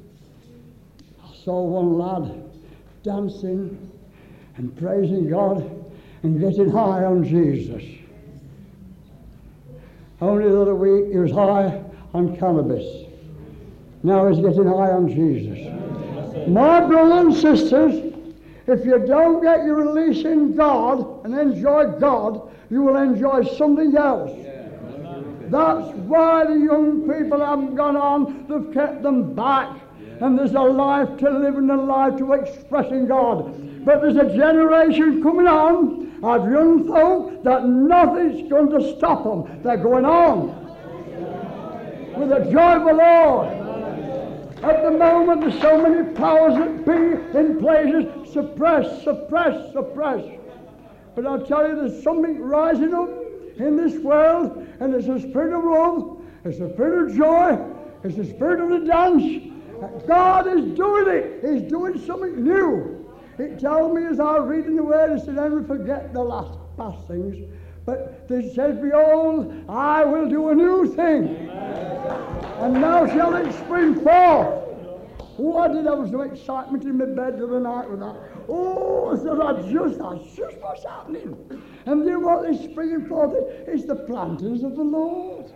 I 1.22 1.34
saw 1.44 1.62
one 1.62 1.98
lad 1.98 2.50
dancing 3.02 3.90
and 4.56 4.76
praising 4.78 5.28
God 5.28 5.84
and 6.22 6.40
getting 6.40 6.70
high 6.70 7.04
on 7.04 7.24
Jesus. 7.24 7.82
Only 10.20 10.48
the 10.48 10.60
other 10.60 10.74
week 10.74 11.12
he 11.12 11.18
was 11.18 11.32
high 11.32 11.82
on 12.14 12.36
cannabis. 12.36 13.06
Now 14.02 14.28
he's 14.28 14.38
getting 14.38 14.66
high 14.66 14.92
on 14.92 15.08
Jesus. 15.08 16.48
My 16.48 16.80
brothers 16.86 17.44
and 17.44 17.60
sisters, 17.60 18.13
if 18.66 18.84
you 18.84 18.98
don't 18.98 19.42
get 19.42 19.64
your 19.64 19.76
release 19.76 20.24
in 20.24 20.56
God 20.56 21.24
and 21.24 21.38
enjoy 21.38 21.86
God, 21.98 22.50
you 22.70 22.82
will 22.82 22.96
enjoy 22.96 23.44
something 23.56 23.96
else. 23.96 24.30
That's 25.50 25.94
why 25.98 26.46
the 26.46 26.54
young 26.54 27.02
people 27.02 27.44
haven't 27.44 27.74
gone 27.74 27.96
on, 27.96 28.46
they've 28.48 28.72
kept 28.72 29.02
them 29.02 29.34
back. 29.34 29.80
And 30.20 30.38
there's 30.38 30.52
a 30.52 30.60
life 30.60 31.16
to 31.18 31.30
live 31.30 31.56
and 31.56 31.70
a 31.70 31.76
life 31.76 32.16
to 32.18 32.32
expressing 32.32 33.06
God. 33.06 33.84
But 33.84 34.00
there's 34.00 34.16
a 34.16 34.34
generation 34.34 35.22
coming 35.22 35.46
on 35.46 36.04
of 36.24 36.50
young 36.50 36.86
folk 36.86 37.42
that 37.44 37.66
nothing's 37.66 38.48
going 38.48 38.70
to 38.70 38.96
stop 38.96 39.24
them. 39.24 39.62
They're 39.62 39.76
going 39.76 40.06
on 40.06 40.64
with 42.18 42.30
the 42.30 42.50
joy 42.50 42.76
of 42.76 42.84
the 42.84 42.94
Lord. 42.94 43.63
At 44.64 44.82
the 44.82 44.90
moment, 44.90 45.42
there's 45.42 45.60
so 45.60 45.76
many 45.82 46.10
powers 46.14 46.54
that 46.54 46.86
be 46.86 47.38
in 47.38 47.58
places 47.58 48.32
suppress, 48.32 49.04
suppress, 49.04 49.72
suppress. 49.74 50.24
But 51.14 51.26
I'll 51.26 51.44
tell 51.44 51.68
you, 51.68 51.76
there's 51.76 52.02
something 52.02 52.40
rising 52.40 52.94
up 52.94 53.10
in 53.58 53.76
this 53.76 54.02
world, 54.02 54.66
and 54.80 54.94
it's 54.94 55.06
the 55.06 55.20
spirit 55.20 55.52
of 55.52 55.64
love, 55.64 56.22
it's 56.44 56.58
the 56.58 56.72
spirit 56.72 57.10
of 57.10 57.16
joy, 57.16 57.58
it's 58.04 58.16
the 58.16 58.24
spirit 58.24 58.60
of 58.60 58.70
the 58.70 58.86
dance. 58.86 59.52
God 60.06 60.46
is 60.46 60.64
doing 60.76 61.08
it. 61.08 61.44
He's 61.44 61.70
doing 61.70 62.00
something 62.06 62.42
new. 62.42 63.06
It 63.38 63.58
tells 63.58 63.94
me 63.94 64.06
as 64.06 64.18
I 64.18 64.38
was 64.38 64.48
reading 64.48 64.76
the 64.76 64.82
word, 64.82 65.18
it 65.18 65.24
said, 65.26 65.34
never 65.34 65.62
forget 65.62 66.14
the 66.14 66.22
last 66.22 66.58
past 66.78 67.06
things. 67.06 67.36
But 67.86 68.26
it 68.28 68.54
says, 68.54 68.78
Behold, 68.78 69.64
I 69.68 70.04
will 70.04 70.28
do 70.28 70.48
a 70.48 70.54
new 70.54 70.86
thing. 70.94 71.48
And 72.60 72.74
now 72.74 73.06
shall 73.06 73.34
it 73.36 73.52
spring 73.52 74.00
forth. 74.00 74.64
I 75.58 75.68
did 75.68 75.86
have 75.86 76.08
some 76.10 76.22
excitement 76.22 76.84
in 76.84 76.98
my 76.98 77.06
bed 77.06 77.38
the 77.38 77.46
night 77.58 77.90
with 77.90 78.00
that. 78.00 78.16
Oh, 78.48 79.12
I 79.12 79.16
said, 79.16 79.40
I 79.40 79.70
just, 79.70 79.98
that's 79.98 80.36
just 80.36 80.60
what's 80.60 80.84
happening. 80.84 81.36
And 81.86 82.06
then 82.06 82.22
what 82.22 82.48
is 82.48 82.60
springing 82.70 83.06
forth 83.08 83.34
is 83.66 83.84
the 83.84 83.96
plantings 83.96 84.62
of 84.62 84.76
the 84.76 84.84
Lord. 84.84 85.52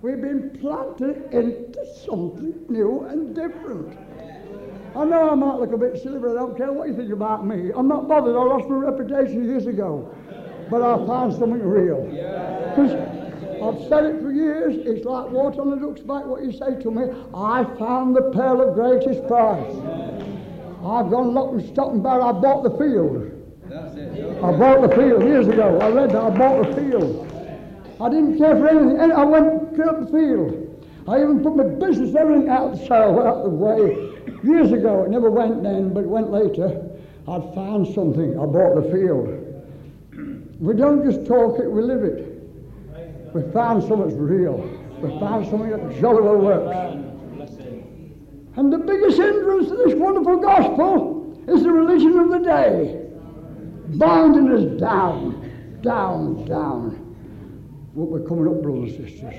We've 0.00 0.20
been 0.20 0.50
planted 0.58 1.32
into 1.32 1.86
something 2.04 2.64
new 2.68 3.02
and 3.02 3.34
different. 3.34 3.98
I 4.96 5.04
know 5.04 5.30
I 5.30 5.34
might 5.34 5.60
look 5.60 5.72
a 5.72 5.78
bit 5.78 6.02
silly, 6.02 6.18
but 6.18 6.30
I 6.30 6.34
don't 6.34 6.56
care 6.56 6.72
what 6.72 6.88
you 6.88 6.96
think 6.96 7.12
about 7.12 7.46
me. 7.46 7.70
I'm 7.74 7.88
not 7.88 8.08
bothered. 8.08 8.34
I 8.34 8.42
lost 8.42 8.68
my 8.68 8.76
reputation 8.76 9.44
years 9.44 9.66
ago. 9.66 10.14
But 10.72 10.80
I 10.80 11.06
found 11.06 11.34
something 11.34 11.62
real. 11.62 12.00
Because 12.06 12.92
I've 13.60 13.88
said 13.90 14.06
it 14.06 14.22
for 14.22 14.32
years. 14.32 14.74
It's 14.86 15.04
like 15.04 15.28
water 15.28 15.60
on 15.60 15.68
the 15.68 15.76
duck's 15.76 16.00
back, 16.00 16.24
what 16.24 16.42
you 16.42 16.50
say 16.50 16.80
to 16.80 16.90
me. 16.90 17.12
I 17.34 17.62
found 17.78 18.16
the 18.16 18.32
pearl 18.32 18.66
of 18.66 18.74
greatest 18.74 19.28
price. 19.28 19.70
I've 20.80 21.10
gone 21.10 21.34
lock 21.34 21.52
and 21.52 21.62
stock 21.68 21.92
and 21.92 22.02
barrel. 22.02 22.24
I 22.24 22.32
bought 22.32 22.62
the 22.62 22.70
field. 22.78 23.36
I 23.68 24.50
bought 24.56 24.88
the 24.88 24.96
field 24.96 25.22
years 25.24 25.46
ago. 25.46 25.78
I 25.78 25.90
read 25.90 26.08
that. 26.12 26.22
I 26.22 26.30
bought 26.30 26.64
the 26.64 26.74
field. 26.74 27.28
I 28.00 28.08
didn't 28.08 28.38
care 28.38 28.56
for 28.56 28.66
anything. 28.66 28.98
I 29.12 29.24
went 29.24 29.76
to 29.76 29.76
the 29.76 30.06
field. 30.10 30.56
I 31.06 31.20
even 31.20 31.42
put 31.42 31.54
my 31.54 31.64
business, 31.64 32.16
everything 32.16 32.48
out 32.48 32.72
the 32.72 32.78
sale, 32.78 33.20
out 33.20 33.42
the 33.42 33.50
way. 33.50 34.08
Years 34.42 34.72
ago, 34.72 35.04
it 35.04 35.10
never 35.10 35.30
went 35.30 35.62
then, 35.62 35.92
but 35.92 36.04
it 36.04 36.08
went 36.08 36.30
later. 36.30 36.88
I'd 37.28 37.54
found 37.54 37.94
something. 37.94 38.40
I 38.40 38.46
bought 38.46 38.82
the 38.82 38.90
field. 38.90 39.41
We 40.62 40.74
don't 40.74 41.04
just 41.04 41.26
talk 41.26 41.58
it, 41.58 41.68
we 41.68 41.82
live 41.82 42.04
it. 42.04 42.40
We 43.34 43.42
found 43.52 43.82
something 43.82 44.16
real. 44.16 44.58
We 45.02 45.10
find 45.18 45.44
something 45.44 45.70
that 45.70 46.00
jolly 46.00 46.22
well 46.22 46.38
works. 46.38 46.94
And 48.54 48.72
the 48.72 48.78
biggest 48.78 49.16
hindrance 49.16 49.70
to 49.70 49.76
this 49.76 49.94
wonderful 49.94 50.36
gospel 50.36 51.44
is 51.48 51.64
the 51.64 51.72
religion 51.72 52.16
of 52.16 52.28
the 52.30 52.38
day. 52.38 53.08
Binding 53.98 54.52
us 54.52 54.80
down, 54.80 55.80
down, 55.82 56.44
down 56.44 56.90
what 57.94 58.08
we're 58.08 58.28
coming 58.28 58.46
up, 58.46 58.62
brothers 58.62 58.94
and 58.94 59.08
sisters. 59.08 59.34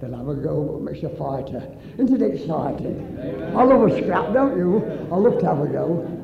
Then 0.00 0.14
have 0.14 0.28
a 0.28 0.34
go, 0.34 0.60
what 0.60 0.80
makes 0.80 1.02
you 1.02 1.10
fighter? 1.10 1.76
Isn't 1.98 2.22
it 2.22 2.34
exciting? 2.34 3.52
I 3.54 3.62
love 3.64 3.82
a 3.82 4.02
scrap, 4.02 4.32
don't 4.32 4.56
you? 4.56 4.82
I 5.12 5.16
love 5.16 5.38
to 5.40 5.46
have 5.46 5.60
a 5.60 5.66
go. 5.66 6.17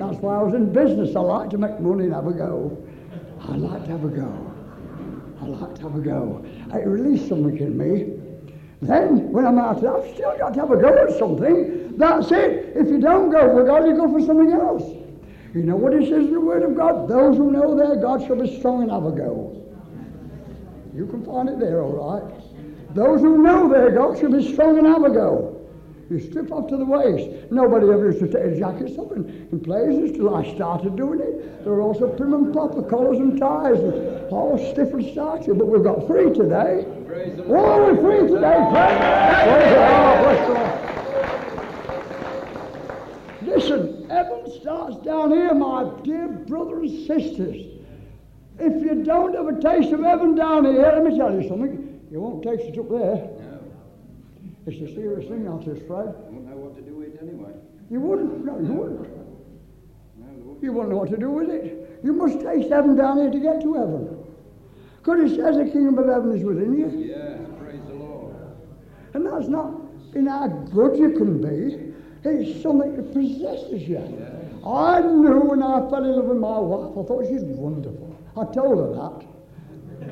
That's 0.00 0.16
why 0.16 0.36
I 0.36 0.42
was 0.42 0.54
in 0.54 0.72
business. 0.72 1.14
I 1.14 1.20
like 1.20 1.50
to 1.50 1.58
make 1.58 1.78
money 1.78 2.04
and 2.04 2.14
have 2.14 2.26
a 2.26 2.32
go. 2.32 2.74
I 3.42 3.54
like 3.54 3.84
to 3.84 3.90
have 3.90 4.04
a 4.04 4.08
go. 4.08 4.52
I 5.42 5.44
like 5.44 5.74
to 5.74 5.82
have 5.82 5.94
a 5.94 6.00
go. 6.00 6.42
I 6.72 6.78
release 6.78 7.28
something 7.28 7.58
in 7.58 7.76
me. 7.76 8.16
Then, 8.80 9.30
when 9.30 9.44
I'm 9.44 9.58
out, 9.58 9.84
I've 9.84 10.14
still 10.14 10.38
got 10.38 10.54
to 10.54 10.60
have 10.60 10.70
a 10.70 10.80
go 10.80 10.88
at 11.04 11.18
something. 11.18 11.98
That's 11.98 12.32
it. 12.32 12.72
If 12.74 12.88
you 12.88 12.98
don't 12.98 13.30
go 13.30 13.52
for 13.52 13.62
God, 13.62 13.86
you 13.86 13.94
go 13.94 14.10
for 14.10 14.24
something 14.24 14.52
else. 14.52 14.84
You 15.52 15.64
know 15.64 15.76
what 15.76 15.92
it 15.92 16.04
says 16.04 16.24
in 16.24 16.32
the 16.32 16.40
Word 16.40 16.62
of 16.62 16.74
God? 16.74 17.06
Those 17.06 17.36
who 17.36 17.50
know 17.50 17.76
their 17.76 17.96
God 17.96 18.26
shall 18.26 18.40
be 18.40 18.58
strong 18.58 18.82
and 18.82 18.90
have 18.90 19.04
a 19.04 19.12
go. 19.12 19.54
You 20.94 21.06
can 21.08 21.22
find 21.26 21.50
it 21.50 21.60
there, 21.60 21.82
all 21.82 21.92
right. 21.92 22.94
Those 22.94 23.20
who 23.20 23.42
know 23.42 23.68
their 23.68 23.90
God 23.90 24.18
shall 24.18 24.32
be 24.32 24.50
strong 24.50 24.78
and 24.78 24.86
have 24.86 25.04
a 25.04 25.10
go. 25.10 25.59
You 26.10 26.18
strip 26.18 26.50
off 26.50 26.68
to 26.70 26.76
the 26.76 26.84
waist. 26.84 27.52
Nobody 27.52 27.86
ever 27.86 28.10
used 28.10 28.18
to 28.18 28.26
take 28.26 28.58
jackets 28.58 28.98
up 28.98 29.12
in, 29.12 29.48
in 29.52 29.60
places 29.60 30.10
till 30.16 30.34
I 30.34 30.42
started 30.56 30.96
doing 30.96 31.20
it. 31.20 31.62
There 31.62 31.72
were 31.72 31.82
also 31.82 32.08
prim 32.08 32.34
and 32.34 32.52
proper 32.52 32.82
collars 32.82 33.18
and 33.18 33.38
ties 33.38 33.78
and 33.78 34.28
all 34.28 34.58
stiff 34.72 34.92
and 34.92 35.04
starchy, 35.12 35.52
but 35.52 35.68
we've 35.68 35.84
got 35.84 36.08
free 36.08 36.34
today. 36.34 36.84
Oh, 37.46 37.78
we're 37.78 37.94
free 38.02 38.26
today. 38.26 38.58
Praise 38.74 39.70
Listen, 43.42 44.10
heaven 44.10 44.50
starts 44.60 44.96
down 45.04 45.30
here, 45.30 45.54
my 45.54 45.92
dear 46.02 46.26
brothers 46.26 46.90
and 46.90 47.06
sisters. 47.06 47.66
If 48.58 48.82
you 48.82 49.04
don't 49.04 49.36
have 49.36 49.46
a 49.46 49.60
taste 49.60 49.92
of 49.92 50.00
heaven 50.00 50.34
down 50.34 50.64
here, 50.64 50.90
let 50.92 51.04
me 51.04 51.16
tell 51.16 51.40
you 51.40 51.48
something, 51.48 52.00
you 52.10 52.20
won't 52.20 52.42
taste 52.42 52.64
it 52.64 52.78
up 52.80 52.88
there. 52.90 53.39
No. 54.66 54.72
It's 54.72 54.90
a 54.90 54.94
serious 54.94 55.28
thing, 55.28 55.48
aren't 55.48 55.66
you, 55.66 55.74
Fred? 55.86 56.08
I 56.08 56.30
wouldn't 56.30 56.48
know 56.48 56.56
what 56.56 56.76
to 56.76 56.82
do 56.82 56.96
with 56.96 57.14
it 57.14 57.18
anyway. 57.22 57.52
You 57.90 58.00
wouldn't. 58.00 58.44
No, 58.44 58.58
you 58.58 58.72
wouldn't. 58.72 59.00
No, 59.00 60.26
wouldn't. 60.26 60.62
You 60.62 60.72
wouldn't 60.72 60.90
know 60.90 60.98
what 60.98 61.10
to 61.10 61.16
do 61.16 61.30
with 61.30 61.50
it. 61.50 62.00
You 62.04 62.12
must 62.12 62.40
taste 62.40 62.70
heaven 62.70 62.96
down 62.96 63.18
here 63.18 63.30
to 63.30 63.40
get 63.40 63.60
to 63.62 63.74
heaven. 63.74 64.16
Because 64.98 65.32
it 65.32 65.36
says 65.36 65.56
the 65.56 65.64
kingdom 65.64 65.98
of 65.98 66.06
heaven 66.08 66.36
is 66.36 66.44
within 66.44 66.76
you. 66.76 66.88
Yes, 66.88 67.40
praise 67.58 67.80
the 67.88 67.94
Lord. 67.94 68.36
And 69.14 69.26
that's 69.26 69.48
not 69.48 69.72
in 70.14 70.26
how 70.26 70.46
good 70.46 70.98
you 70.98 71.12
can 71.12 71.40
be. 71.40 71.94
It's 72.22 72.62
something 72.62 72.96
that 72.96 73.14
possesses 73.14 73.88
you. 73.88 73.98
I 74.66 75.00
knew 75.00 75.40
when 75.40 75.62
I 75.62 75.80
fell 75.88 76.04
in 76.04 76.12
love 76.12 76.26
with 76.26 76.36
my 76.36 76.58
wife, 76.58 76.92
I 76.92 77.08
thought 77.08 77.26
she's 77.26 77.42
wonderful. 77.42 78.14
I 78.36 78.44
told 78.52 78.78
her 78.78 78.92
that. 78.92 79.26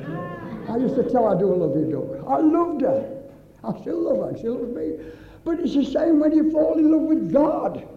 Ah. 0.07 0.73
I 0.73 0.77
used 0.77 0.95
to 0.95 1.03
tell 1.03 1.23
her 1.23 1.35
I 1.35 1.39
do 1.39 1.53
love 1.53 1.75
you, 1.77 1.85
Doug. 1.91 2.25
I 2.27 2.39
loved 2.39 2.81
her. 2.81 3.18
I 3.63 3.79
still 3.81 4.01
love 4.01 4.31
her. 4.31 4.37
She 4.37 4.47
loves 4.47 4.75
me. 4.75 4.97
But 5.43 5.59
it's 5.59 5.73
the 5.73 5.85
same 5.85 6.19
when 6.19 6.31
you 6.31 6.51
fall 6.51 6.77
in 6.77 6.91
love 6.91 7.01
with 7.01 7.31
God. 7.31 7.87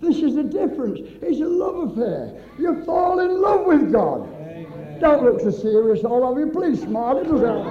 This 0.00 0.16
is 0.18 0.34
the 0.34 0.42
difference. 0.42 1.00
It's 1.22 1.40
a 1.40 1.44
love 1.44 1.90
affair. 1.90 2.42
You 2.58 2.82
fall 2.84 3.20
in 3.20 3.40
love 3.40 3.66
with 3.66 3.92
God. 3.92 4.28
Don't 5.00 5.24
look 5.24 5.40
so 5.40 5.50
serious, 5.50 6.04
all 6.04 6.30
of 6.30 6.38
you. 6.38 6.50
Please 6.50 6.82
smile. 6.82 7.18
It'll 7.18 7.38
help. 7.38 7.64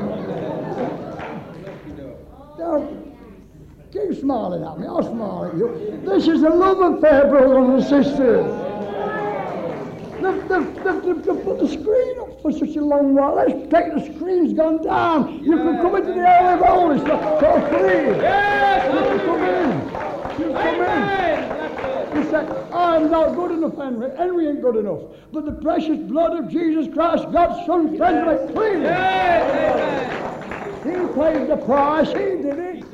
Don't 2.57 3.15
keep 3.91 4.19
smiling 4.19 4.63
at 4.63 4.79
me. 4.79 4.87
I'll 4.87 5.03
smile 5.03 5.45
at 5.45 5.57
you. 5.57 6.01
This 6.05 6.27
is 6.27 6.43
a 6.43 6.49
love 6.49 6.95
affair, 6.95 7.27
brothers 7.27 7.91
and 7.91 8.05
sisters. 8.05 8.45
They've, 10.21 10.47
they've, 10.47 10.83
they've, 10.83 11.43
put 11.43 11.59
the 11.59 11.67
screen 11.67 12.19
for 12.45 12.51
such 12.51 12.75
a 12.75 12.81
long 12.81 13.15
while. 13.15 13.33
Let's 13.33 13.53
take 13.73 13.91
the 13.95 14.13
screen's 14.13 14.53
gone 14.53 14.83
down. 14.83 15.43
You 15.43 15.57
can 15.57 15.81
come 15.81 15.95
into 15.95 16.13
the 16.13 16.19
area 16.19 16.53
of 16.53 16.59
holies 16.59 17.01
for, 17.01 17.17
for 17.39 17.59
free. 17.69 18.05
You 18.05 19.01
can 19.01 19.19
come 19.25 19.41
in. 19.41 19.71
You 20.39 20.53
come 20.53 20.81
in. 20.85 22.15
You 22.15 22.29
say, 22.29 22.45
I'm 22.71 23.09
not 23.09 23.33
good 23.35 23.51
enough, 23.51 23.75
Henry. 23.75 24.15
Henry 24.15 24.47
ain't 24.47 24.61
good 24.61 24.75
enough. 24.75 24.99
But 25.33 25.45
the 25.45 25.53
precious 25.53 25.97
blood 25.97 26.37
of 26.37 26.47
Jesus 26.51 26.87
Christ, 26.93 27.31
God's 27.31 27.65
Son, 27.65 27.97
cleansed 27.97 28.47
me 28.47 28.53
clean. 28.53 28.81
He 30.85 31.13
paid 31.15 31.49
the 31.49 31.57
price. 31.65 32.09
He 32.09 32.13
did 32.13 32.59
it. 32.59 32.85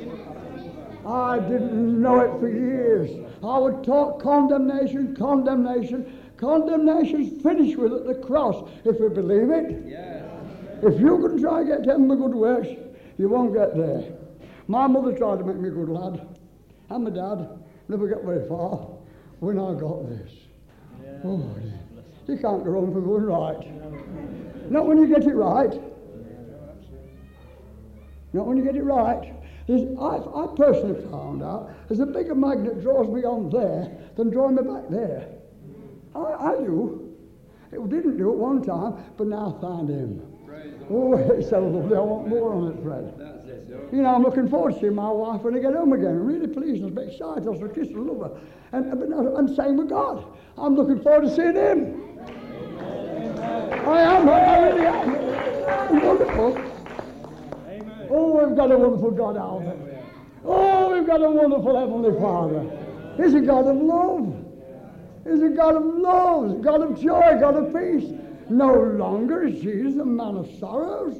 I 1.04 1.38
didn't 1.40 2.00
know 2.00 2.20
it 2.20 2.40
for 2.40 2.48
years. 2.48 3.10
I 3.44 3.58
would 3.58 3.84
talk 3.84 4.22
condemnation, 4.22 5.14
condemnation. 5.14 6.21
Condemnation's 6.42 7.40
finished 7.40 7.78
with 7.78 7.92
at 7.92 8.04
the 8.04 8.16
cross, 8.16 8.68
if 8.84 8.98
you 8.98 9.08
believe 9.08 9.50
it. 9.50 9.84
Yes. 9.86 10.24
If 10.82 11.00
you 11.00 11.16
can 11.18 11.40
try 11.40 11.62
to 11.62 11.68
get 11.68 11.84
to 11.84 11.90
heaven 11.90 12.08
with 12.08 12.18
good 12.18 12.34
works, 12.34 12.66
you 13.16 13.28
won't 13.28 13.54
get 13.54 13.76
there. 13.76 14.12
My 14.66 14.88
mother 14.88 15.16
tried 15.16 15.38
to 15.38 15.44
make 15.44 15.58
me 15.58 15.68
a 15.68 15.70
good 15.70 15.88
lad, 15.88 16.26
and 16.90 17.04
my 17.04 17.10
dad 17.10 17.48
never 17.86 18.08
got 18.08 18.24
very 18.24 18.48
far 18.48 18.88
when 19.38 19.56
I 19.56 19.78
got 19.78 20.08
this. 20.08 20.32
Oh, 21.24 21.38
dear. 21.38 21.78
you 22.26 22.42
can't 22.42 22.64
go 22.64 22.70
wrong 22.70 22.92
for 22.92 23.00
going 23.00 23.22
right. 23.22 24.68
Not 24.68 24.88
when 24.88 24.98
you 24.98 25.06
get 25.06 25.22
it 25.22 25.34
right. 25.34 25.80
Not 28.32 28.46
when 28.48 28.56
you 28.56 28.64
get 28.64 28.74
it 28.74 28.82
right. 28.82 29.32
There's, 29.68 29.82
I, 29.96 30.16
I 30.16 30.48
personally 30.56 31.08
found 31.08 31.44
out 31.44 31.70
there's 31.86 32.00
a 32.00 32.06
bigger 32.06 32.34
magnet 32.34 32.82
draws 32.82 33.06
me 33.06 33.22
on 33.22 33.48
there 33.48 33.96
than 34.16 34.30
drawing 34.30 34.56
me 34.56 34.62
back 34.62 34.88
there. 34.90 35.28
I, 36.14 36.18
I 36.18 36.56
do. 36.56 37.16
It 37.72 37.88
didn't 37.88 38.18
do 38.18 38.30
at 38.30 38.36
one 38.36 38.62
time, 38.62 39.02
but 39.16 39.26
now 39.26 39.56
I 39.56 39.60
find 39.60 39.88
him. 39.88 40.32
Oh, 40.90 41.14
it's 41.14 41.48
so 41.48 41.60
lovely. 41.60 41.96
I 41.96 42.00
want 42.00 42.28
more 42.28 42.52
on 42.52 42.72
it, 42.72 42.82
Fred. 42.82 43.14
It. 43.18 43.92
You 43.92 44.02
know, 44.02 44.14
I'm 44.14 44.22
looking 44.22 44.48
forward 44.48 44.74
to 44.74 44.80
seeing 44.80 44.94
my 44.94 45.10
wife 45.10 45.42
when 45.42 45.56
I 45.56 45.58
get 45.58 45.74
home 45.74 45.92
again. 45.92 46.08
I'm 46.08 46.26
really 46.26 46.48
pleased. 46.48 46.84
I'm 46.84 46.96
excited. 46.98 47.44
So 47.44 47.68
kiss 47.68 47.88
and 47.88 48.06
love 48.06 48.30
her. 48.30 48.40
And, 48.72 49.02
and, 49.02 49.56
same 49.56 49.76
with 49.76 49.88
God. 49.88 50.24
I'm 50.58 50.74
looking 50.74 51.00
forward 51.02 51.28
to 51.28 51.34
seeing 51.34 51.54
him. 51.54 52.18
I 53.86 54.00
am. 54.02 54.28
I 54.28 54.68
really 54.68 54.86
am. 54.86 56.04
Wonderful. 56.04 56.72
Oh, 58.10 58.46
we've 58.46 58.56
got 58.56 58.70
a 58.70 58.76
wonderful 58.76 59.10
God, 59.12 59.36
Albert. 59.38 59.78
Oh, 60.44 60.92
we've 60.92 61.06
got 61.06 61.22
a 61.22 61.30
wonderful 61.30 61.78
Heavenly 61.78 62.20
Father. 62.20 62.68
He's 63.16 63.34
a 63.34 63.40
God 63.40 63.66
of 63.66 63.76
love. 63.76 64.41
He's 65.24 65.42
a 65.42 65.48
God 65.48 65.76
of 65.76 65.84
love. 65.84 66.62
God 66.62 66.82
of 66.82 67.00
joy, 67.00 67.38
God 67.40 67.56
of 67.56 67.72
peace. 67.74 68.12
No 68.50 68.72
longer 68.74 69.44
is 69.44 69.60
Jesus 69.62 70.00
a 70.00 70.04
man 70.04 70.36
of 70.36 70.48
sorrows. 70.58 71.16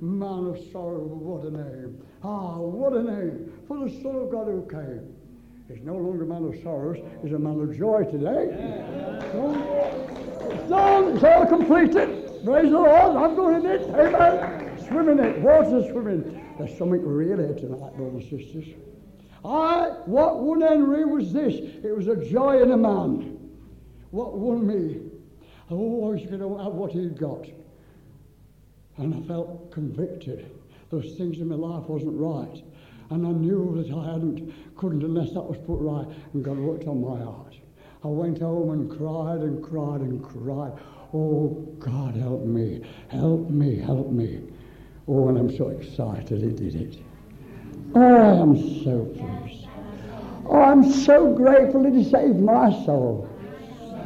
Man 0.00 0.46
of 0.46 0.58
sorrows, 0.70 1.10
what 1.10 1.44
a 1.44 1.50
name. 1.50 2.00
Ah, 2.22 2.58
what 2.58 2.92
a 2.92 3.02
name 3.02 3.52
for 3.66 3.78
the 3.78 3.90
Son 4.02 4.14
of 4.16 4.30
God 4.30 4.46
who 4.46 4.66
came. 4.70 5.14
He's 5.68 5.82
no 5.82 5.96
longer 5.96 6.24
a 6.24 6.26
man 6.26 6.44
of 6.44 6.62
sorrows, 6.62 6.98
he's 7.22 7.32
a 7.32 7.38
man 7.38 7.60
of 7.60 7.76
joy 7.76 8.04
today. 8.04 8.50
It's 10.50 10.68
done, 10.68 11.16
it's 11.16 11.24
all 11.24 11.46
completed. 11.46 12.44
Praise 12.44 12.70
the 12.70 12.78
Lord, 12.78 13.16
I'm 13.16 13.34
going 13.34 13.64
in 13.64 13.66
it. 13.66 13.82
Amen. 13.90 14.78
Swim 14.86 15.08
in 15.08 15.18
it, 15.18 15.40
water 15.40 15.82
swimming. 15.90 16.54
There's 16.58 16.76
something 16.78 17.04
real 17.04 17.38
here 17.38 17.54
tonight, 17.54 17.96
brothers 17.96 18.30
and 18.30 18.44
sisters. 18.44 18.74
I, 19.44 19.88
what 20.06 20.40
won 20.40 20.60
Henry 20.60 21.04
was 21.04 21.32
this 21.32 21.54
it 21.54 21.96
was 21.96 22.08
a 22.08 22.16
joy 22.16 22.62
in 22.62 22.70
a 22.70 22.76
man. 22.76 23.35
What 24.16 24.38
won 24.38 24.66
me? 24.66 25.02
I 25.70 25.74
always 25.74 26.24
going 26.24 26.40
to 26.40 26.56
have 26.56 26.72
what 26.72 26.92
he'd 26.92 27.18
got. 27.18 27.44
And 28.96 29.14
I 29.14 29.28
felt 29.28 29.70
convicted. 29.70 30.50
Those 30.90 31.16
things 31.18 31.38
in 31.38 31.48
my 31.48 31.54
life 31.54 31.86
wasn't 31.86 32.18
right. 32.18 32.64
And 33.10 33.26
I 33.26 33.30
knew 33.32 33.74
that 33.76 33.94
I 33.94 34.12
hadn't, 34.14 34.54
couldn't 34.74 35.02
unless 35.02 35.34
that 35.34 35.42
was 35.42 35.58
put 35.66 35.80
right. 35.80 36.06
And 36.32 36.42
God 36.42 36.56
worked 36.56 36.86
on 36.86 37.02
my 37.02 37.22
heart. 37.22 37.56
I 38.04 38.08
went 38.08 38.38
home 38.38 38.70
and 38.70 38.90
cried 38.90 39.40
and 39.40 39.62
cried 39.62 40.00
and 40.00 40.24
cried. 40.24 40.72
Oh, 41.12 41.50
God, 41.78 42.16
help 42.16 42.46
me, 42.46 42.80
help 43.08 43.50
me, 43.50 43.78
help 43.80 44.10
me. 44.12 44.40
Oh, 45.08 45.28
and 45.28 45.36
I'm 45.36 45.54
so 45.54 45.68
excited 45.68 46.40
he 46.40 46.52
did 46.52 46.74
it. 46.74 46.98
Oh, 47.94 48.00
I 48.00 48.40
am 48.40 48.82
so 48.82 49.04
pleased. 49.04 49.68
Oh, 50.48 50.62
I'm 50.62 50.90
so 50.90 51.34
grateful 51.34 51.82
that 51.82 51.92
he 51.92 52.02
saved 52.02 52.40
my 52.40 52.70
soul. 52.86 53.30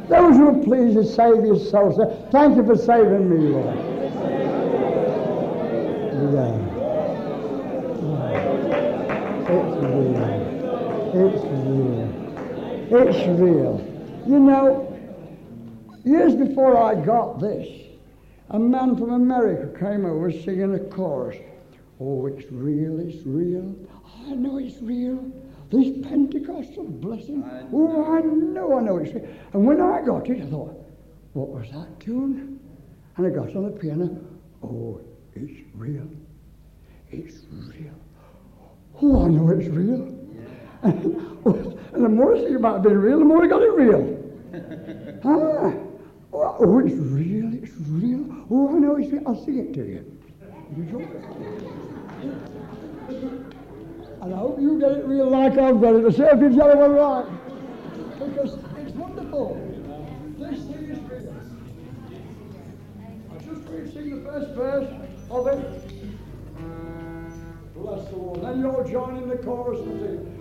Those 0.07 0.35
who 0.35 0.47
are 0.49 0.63
pleased 0.63 0.95
to 0.97 1.05
save 1.05 1.45
your 1.45 1.57
soul, 1.57 1.91
say, 1.95 2.29
thank 2.31 2.57
you 2.57 2.65
for 2.65 2.75
saving 2.75 3.29
me, 3.29 3.49
Lord. 3.49 3.77
Yeah. 6.33 6.71
It's 9.53 9.75
real. 9.83 10.31
It's 11.13 11.43
real. 11.67 12.09
It's 12.93 13.39
real. 13.39 13.75
You 14.27 14.39
know, 14.39 14.97
years 16.03 16.35
before 16.35 16.77
I 16.77 16.95
got 16.95 17.39
this, 17.39 17.67
a 18.49 18.59
man 18.59 18.95
from 18.97 19.11
America 19.11 19.77
came 19.79 20.05
over 20.05 20.31
singing 20.31 20.75
a 20.75 20.79
chorus. 20.79 21.37
Oh, 21.99 22.25
it's 22.25 22.51
real, 22.51 22.99
it's 22.99 23.25
real. 23.25 23.75
I 24.27 24.35
know 24.35 24.57
it's 24.57 24.81
real. 24.81 25.31
This 25.71 26.05
Pentecostal 26.05 26.83
blessing. 26.83 27.43
Oh, 27.71 28.13
I 28.13 28.19
know, 28.19 28.77
I 28.77 28.81
know 28.81 28.97
it's. 28.97 29.13
And 29.53 29.65
when 29.65 29.79
I 29.79 30.01
got 30.01 30.29
it, 30.29 30.41
I 30.41 30.49
thought, 30.49 30.75
what 31.31 31.47
was 31.47 31.71
that 31.71 31.97
tune? 32.01 32.59
And 33.15 33.25
I 33.25 33.29
got 33.29 33.55
on 33.55 33.63
the 33.63 33.71
piano. 33.71 34.19
Oh, 34.61 34.99
it's 35.33 35.61
real. 35.73 36.09
It's 37.09 37.45
real. 37.49 37.93
Oh, 39.01 39.25
I 39.25 39.29
know 39.29 39.49
it's 39.49 39.69
real. 39.69 40.17
and 40.83 42.03
the 42.03 42.09
more 42.09 42.35
I 42.35 42.39
think 42.41 42.57
about 42.57 42.77
it 42.77 42.83
being 42.83 42.97
real, 42.97 43.19
the 43.19 43.25
more 43.25 43.45
I 43.45 43.47
got 43.47 43.61
it 43.61 43.71
real. 43.71 44.17
ah, 45.23 45.71
oh, 46.33 46.55
oh, 46.59 46.79
it's 46.79 46.95
real, 46.95 47.53
it's 47.53 47.71
real. 47.87 48.45
Oh, 48.49 48.75
I 48.75 48.79
know 48.79 48.97
it's 48.97 49.09
real. 49.09 49.23
I'll 49.25 49.41
sing 49.45 49.57
it 49.59 49.73
to 49.73 49.85
you. 49.85 50.17
You? 53.09 53.45
And 54.21 54.35
I 54.35 54.37
hope 54.37 54.61
you 54.61 54.79
get 54.79 54.91
it 54.91 55.05
real 55.05 55.29
like 55.29 55.57
I've 55.57 55.81
got 55.81 55.95
it. 55.95 56.03
The 56.03 56.11
same 56.11 56.43
if 56.43 56.53
other 56.63 56.77
one 56.77 56.93
right. 56.93 57.25
Because 58.19 58.59
it's 58.77 58.95
wonderful. 58.95 59.57
This 60.37 60.59
thing 60.59 60.89
is 60.89 60.99
real. 61.09 61.33
I 63.31 63.37
just 63.43 63.65
to 63.65 63.91
sing 63.91 64.23
the 64.23 64.29
first 64.29 64.51
verse 64.51 64.89
of 65.31 65.47
it. 65.47 65.59
Bless 67.73 68.09
the 68.09 68.15
Lord. 68.15 68.41
Then 68.43 68.59
you'll 68.61 68.83
join 68.87 69.17
in 69.17 69.27
the 69.27 69.37
chorus 69.37 69.79
and 69.79 69.99
sing. 69.99 70.31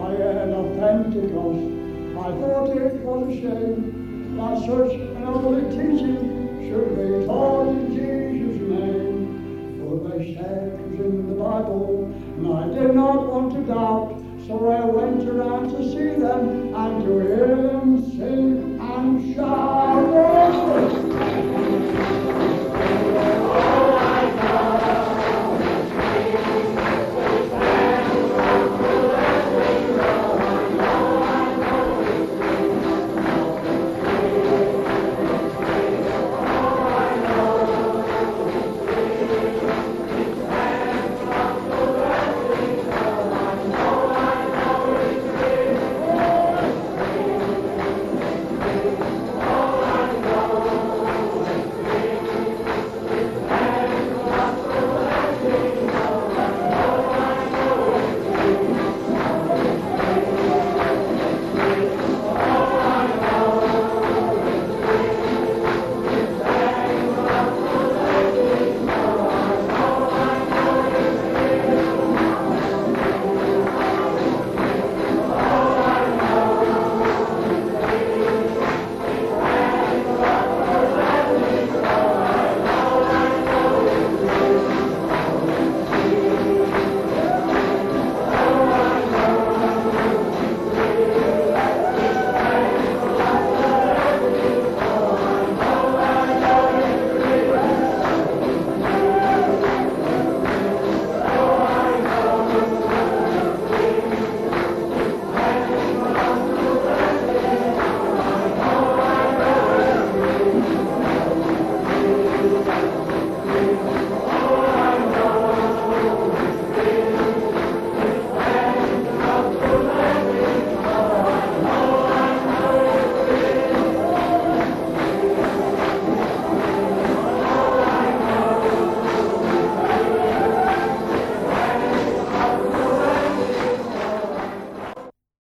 I 0.00 0.16
heard 0.16 0.50
of 0.50 0.78
Pentecost, 0.78 1.62
I 2.18 2.32
thought 2.40 2.76
it 2.76 2.94
was 3.04 3.28
a 3.28 3.40
shame 3.40 4.36
that 4.36 4.58
such 4.58 4.94
an 4.94 5.22
holy 5.22 5.62
teaching 5.70 6.18
should 6.68 6.96
be 6.96 7.26
taught 7.26 7.68
in 7.68 7.99
Bible, 11.40 12.04
and 12.36 12.52
I 12.52 12.68
did 12.68 12.94
not 12.94 13.26
want 13.32 13.54
to 13.54 13.62
doubt. 13.62 14.14
So 14.46 14.68
I 14.68 14.84
went 14.84 15.26
around 15.26 15.70
to 15.70 15.82
see 15.90 16.20
them 16.20 16.74
and 16.74 17.04
to 17.04 17.12
hear 17.20 17.56
them 17.56 18.02
sing 18.10 18.78
and 18.78 19.34
shout. 19.34 20.99